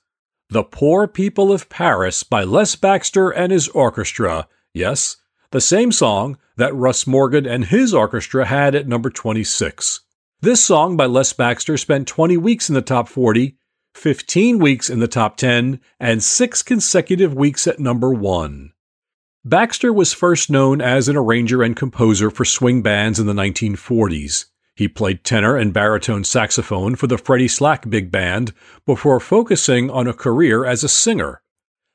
the 0.51 0.65
Poor 0.65 1.07
People 1.07 1.53
of 1.53 1.69
Paris 1.69 2.25
by 2.25 2.43
Les 2.43 2.75
Baxter 2.75 3.31
and 3.31 3.53
his 3.53 3.69
orchestra. 3.69 4.49
Yes, 4.75 5.17
the 5.53 5.61
same 5.61 5.93
song 5.93 6.39
that 6.57 6.75
Russ 6.75 7.07
Morgan 7.07 7.47
and 7.47 7.67
his 7.67 7.95
orchestra 7.95 8.45
had 8.47 8.75
at 8.75 8.89
number 8.89 9.11
26. 9.11 10.01
This 10.41 10.65
song 10.65 10.97
by 10.97 11.07
Les 11.07 11.33
Baxter 11.33 11.77
spent 11.77 12.09
20 12.09 12.37
weeks 12.37 12.69
in 12.69 12.75
the 12.75 12.83
top 12.83 13.09
40, 13.09 13.57
15 13.95 14.59
weeks 14.59 14.91
in 14.91 14.99
the 14.99 15.07
top 15.07 15.37
10, 15.37 15.81
and 16.01 16.23
6 16.23 16.63
consecutive 16.63 17.33
weeks 17.33 17.69
at 17.69 17.79
number 17.79 18.13
1. 18.13 18.73
Baxter 19.45 19.93
was 19.93 20.13
first 20.13 20.51
known 20.51 20.81
as 20.81 21.09
an 21.09 21.17
arranger 21.17 21.63
and 21.63 21.77
composer 21.77 22.29
for 22.29 22.45
swing 22.45 22.83
bands 22.83 23.21
in 23.21 23.27
the 23.27 23.33
1940s. 23.33 24.47
He 24.81 24.89
played 24.89 25.25
tenor 25.25 25.59
and 25.59 25.75
baritone 25.75 26.25
saxophone 26.25 26.95
for 26.95 27.07
the 27.07 27.19
Freddie 27.19 27.49
Slack 27.49 27.91
Big 27.91 28.11
Band 28.11 28.55
before 28.87 29.21
focusing 29.21 29.91
on 29.91 30.07
a 30.07 30.15
career 30.15 30.65
as 30.65 30.83
a 30.83 30.89
singer. 30.89 31.43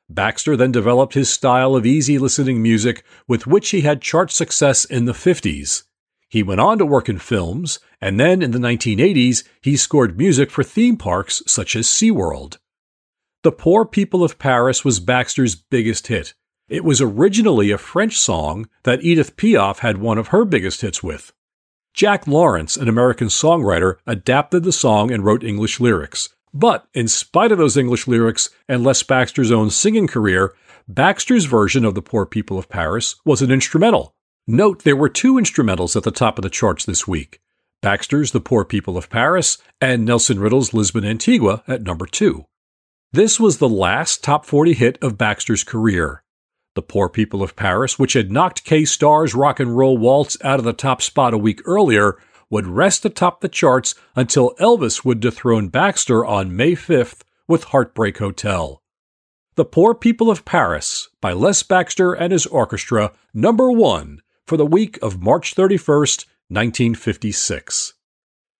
Baxter 0.08 0.56
then 0.56 0.70
developed 0.70 1.14
his 1.14 1.28
style 1.28 1.74
of 1.74 1.84
easy 1.84 2.16
listening 2.16 2.62
music 2.62 3.04
with 3.26 3.44
which 3.44 3.70
he 3.70 3.80
had 3.80 4.00
chart 4.00 4.30
success 4.30 4.84
in 4.84 5.04
the 5.04 5.14
50s. 5.14 5.82
He 6.28 6.44
went 6.44 6.60
on 6.60 6.78
to 6.78 6.86
work 6.86 7.08
in 7.08 7.18
films, 7.18 7.80
and 8.00 8.20
then 8.20 8.40
in 8.40 8.52
the 8.52 8.60
1980s, 8.60 9.42
he 9.60 9.76
scored 9.76 10.16
music 10.16 10.48
for 10.48 10.62
theme 10.62 10.96
parks 10.96 11.42
such 11.44 11.74
as 11.74 11.88
SeaWorld. 11.88 12.58
The 13.42 13.50
Poor 13.50 13.84
People 13.84 14.22
of 14.22 14.38
Paris 14.38 14.84
was 14.84 15.00
Baxter's 15.00 15.56
biggest 15.56 16.06
hit. 16.06 16.34
It 16.68 16.84
was 16.84 17.00
originally 17.00 17.72
a 17.72 17.78
French 17.78 18.16
song 18.16 18.68
that 18.84 19.02
Edith 19.02 19.34
Piaf 19.36 19.80
had 19.80 19.98
one 19.98 20.18
of 20.18 20.28
her 20.28 20.44
biggest 20.44 20.82
hits 20.82 21.02
with. 21.02 21.32
Jack 21.96 22.26
Lawrence, 22.26 22.76
an 22.76 22.90
American 22.90 23.28
songwriter, 23.28 23.96
adapted 24.06 24.64
the 24.64 24.72
song 24.72 25.10
and 25.10 25.24
wrote 25.24 25.42
English 25.42 25.80
lyrics. 25.80 26.28
But 26.52 26.86
in 26.92 27.08
spite 27.08 27.50
of 27.50 27.56
those 27.56 27.78
English 27.78 28.06
lyrics 28.06 28.50
and 28.68 28.84
Les 28.84 29.02
Baxter's 29.02 29.50
own 29.50 29.70
singing 29.70 30.06
career, 30.06 30.54
Baxter's 30.86 31.46
version 31.46 31.86
of 31.86 31.94
The 31.94 32.02
Poor 32.02 32.26
People 32.26 32.58
of 32.58 32.68
Paris 32.68 33.16
was 33.24 33.40
an 33.40 33.50
instrumental. 33.50 34.14
Note 34.46 34.84
there 34.84 34.94
were 34.94 35.08
two 35.08 35.36
instrumentals 35.36 35.96
at 35.96 36.02
the 36.02 36.10
top 36.10 36.36
of 36.36 36.42
the 36.42 36.50
charts 36.50 36.84
this 36.84 37.08
week. 37.08 37.40
Baxter's 37.80 38.32
The 38.32 38.40
Poor 38.40 38.66
People 38.66 38.98
of 38.98 39.08
Paris, 39.08 39.56
and 39.80 40.04
Nelson 40.04 40.38
Riddle's 40.38 40.74
Lisbon 40.74 41.04
Antigua 41.04 41.64
at 41.66 41.82
number 41.82 42.04
2. 42.04 42.44
This 43.12 43.40
was 43.40 43.56
the 43.56 43.70
last 43.70 44.22
top 44.22 44.44
40 44.44 44.74
hit 44.74 44.98
of 45.02 45.16
Baxter's 45.16 45.64
career. 45.64 46.22
The 46.76 46.82
Poor 46.82 47.08
People 47.08 47.42
of 47.42 47.56
Paris, 47.56 47.98
which 47.98 48.12
had 48.12 48.30
knocked 48.30 48.64
Kay 48.64 48.84
Starr's 48.84 49.34
Rock 49.34 49.58
and 49.58 49.78
Roll 49.78 49.96
Waltz 49.96 50.36
out 50.44 50.58
of 50.58 50.66
the 50.66 50.74
top 50.74 51.00
spot 51.00 51.32
a 51.32 51.38
week 51.38 51.62
earlier, 51.64 52.18
would 52.50 52.66
rest 52.66 53.06
atop 53.06 53.40
the 53.40 53.48
charts 53.48 53.94
until 54.14 54.54
Elvis 54.60 55.02
would 55.02 55.18
dethrone 55.18 55.68
Baxter 55.68 56.22
on 56.22 56.54
May 56.54 56.72
5th 56.72 57.22
with 57.48 57.64
Heartbreak 57.64 58.18
Hotel. 58.18 58.82
The 59.54 59.64
Poor 59.64 59.94
People 59.94 60.30
of 60.30 60.44
Paris 60.44 61.08
by 61.22 61.32
Les 61.32 61.62
Baxter 61.62 62.12
and 62.12 62.30
his 62.30 62.44
orchestra, 62.44 63.12
number 63.32 63.72
one 63.72 64.20
for 64.46 64.58
the 64.58 64.66
week 64.66 64.98
of 65.00 65.18
March 65.18 65.54
31st, 65.54 66.26
1956. 66.48 67.94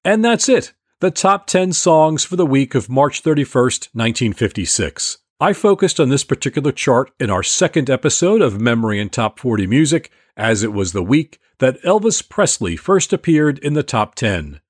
And 0.07 0.25
that's 0.25 0.49
it, 0.49 0.73
the 1.01 1.11
top 1.11 1.47
10 1.47 1.75
songs 1.75 2.25
for 2.25 2.37
the 2.37 2.47
week 2.47 2.75
of 2.75 2.89
March 2.89 3.23
31st, 3.23 3.91
1956. 3.93 5.19
I 5.39 5.53
focused 5.53 6.01
on 6.01 6.09
this 6.09 6.24
particular 6.24 6.72
chart 6.72 7.11
in 7.20 7.28
our 7.28 7.43
second 7.43 7.91
episode 7.91 8.41
of 8.41 8.59
Memory 8.59 8.99
and 8.99 9.12
Top 9.12 9.39
40 9.39 9.66
Music, 9.66 10.11
as 10.34 10.62
it 10.62 10.72
was 10.72 10.95
the 10.95 11.03
week 11.03 11.39
that 11.59 11.78
Elvis 11.82 12.26
Presley 12.26 12.74
first 12.74 13.12
appeared 13.12 13.59
in 13.59 13.74
the 13.74 13.82
top 13.82 14.14
10. 14.14 14.62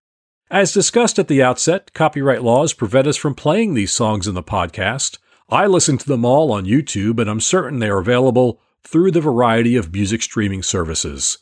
As 0.50 0.72
discussed 0.72 1.20
at 1.20 1.28
the 1.28 1.40
outset, 1.40 1.92
copyright 1.92 2.42
laws 2.42 2.72
prevent 2.72 3.06
us 3.06 3.16
from 3.16 3.36
playing 3.36 3.74
these 3.74 3.92
songs 3.92 4.26
in 4.26 4.34
the 4.34 4.42
podcast. 4.42 5.18
I 5.48 5.66
listen 5.66 5.98
to 5.98 6.06
them 6.08 6.24
all 6.24 6.50
on 6.50 6.64
YouTube, 6.64 7.20
and 7.20 7.30
I'm 7.30 7.40
certain 7.40 7.78
they 7.78 7.88
are 7.88 7.98
available 7.98 8.60
through 8.82 9.12
the 9.12 9.20
variety 9.20 9.76
of 9.76 9.92
music 9.92 10.20
streaming 10.20 10.64
services. 10.64 11.38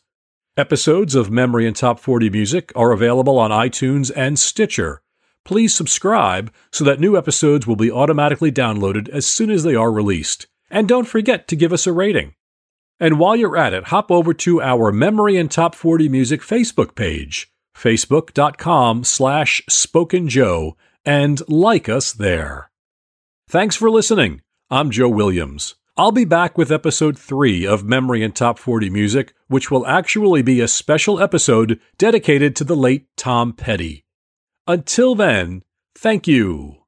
Episodes 0.59 1.15
of 1.15 1.31
Memory 1.31 1.67
and 1.67 1.75
Top 1.75 1.99
40 1.99 2.29
Music 2.29 2.73
are 2.77 2.93
available 2.93 3.39
on 3.39 3.51
iTunes 3.51 4.13
and 4.15 4.39
Stitcher. 4.39 5.01
Please 5.45 5.75
subscribe 5.75 6.53
so 6.73 6.85
that 6.85 7.01
new 7.01 7.17
episodes 7.17 7.67
will 7.67 7.77
be 7.77 7.91
automatically 7.91 8.51
downloaded 8.51 9.09
as 9.11 9.27
soon 9.27 9.51
as 9.51 9.63
they 9.63 9.75
are 9.75 9.93
released. 9.93 10.47
And 10.71 10.89
don't 10.89 11.07
forget 11.07 11.47
to 11.49 11.57
give 11.57 11.73
us 11.73 11.87
a 11.87 11.93
rating. 11.93 12.35
And 12.99 13.19
while 13.19 13.37
you're 13.37 13.57
at 13.57 13.75
it, 13.75 13.85
hop 13.85 14.11
over 14.11 14.33
to 14.35 14.63
our 14.63 14.91
Memory 14.91 15.37
and 15.37 15.51
Top 15.51 15.75
40 15.75 16.09
Music 16.09 16.41
Facebook 16.41 16.95
page, 16.95 17.53
facebook.com 17.77 19.05
slash 19.05 19.63
spokenjoe, 19.69 20.73
and 21.05 21.47
like 21.49 21.89
us 21.89 22.13
there. 22.13 22.71
Thanks 23.49 23.77
for 23.77 23.91
listening. 23.91 24.41
I'm 24.71 24.91
Joe 24.91 25.09
Williams. 25.09 25.75
I'll 25.97 26.13
be 26.13 26.25
back 26.25 26.57
with 26.57 26.73
episode 26.73 27.19
3 27.19 27.67
of 27.67 27.85
Memory 27.85 28.25
and 28.25 28.35
Top 28.35 28.59
40 28.59 28.91
Music, 28.91 29.35
which 29.49 29.71
will 29.71 29.87
actually 29.87 30.43
be 30.43 30.61
a 30.61 30.67
special 30.67 31.21
episode 31.21 31.79
dedicated 31.99 32.57
to 32.57 32.65
the 32.65 32.75
late 32.75 33.07
Tom 33.17 33.53
Petty. 33.53 34.04
Until 34.67 35.15
then, 35.15 35.63
thank 35.95 36.27
you. 36.27 36.84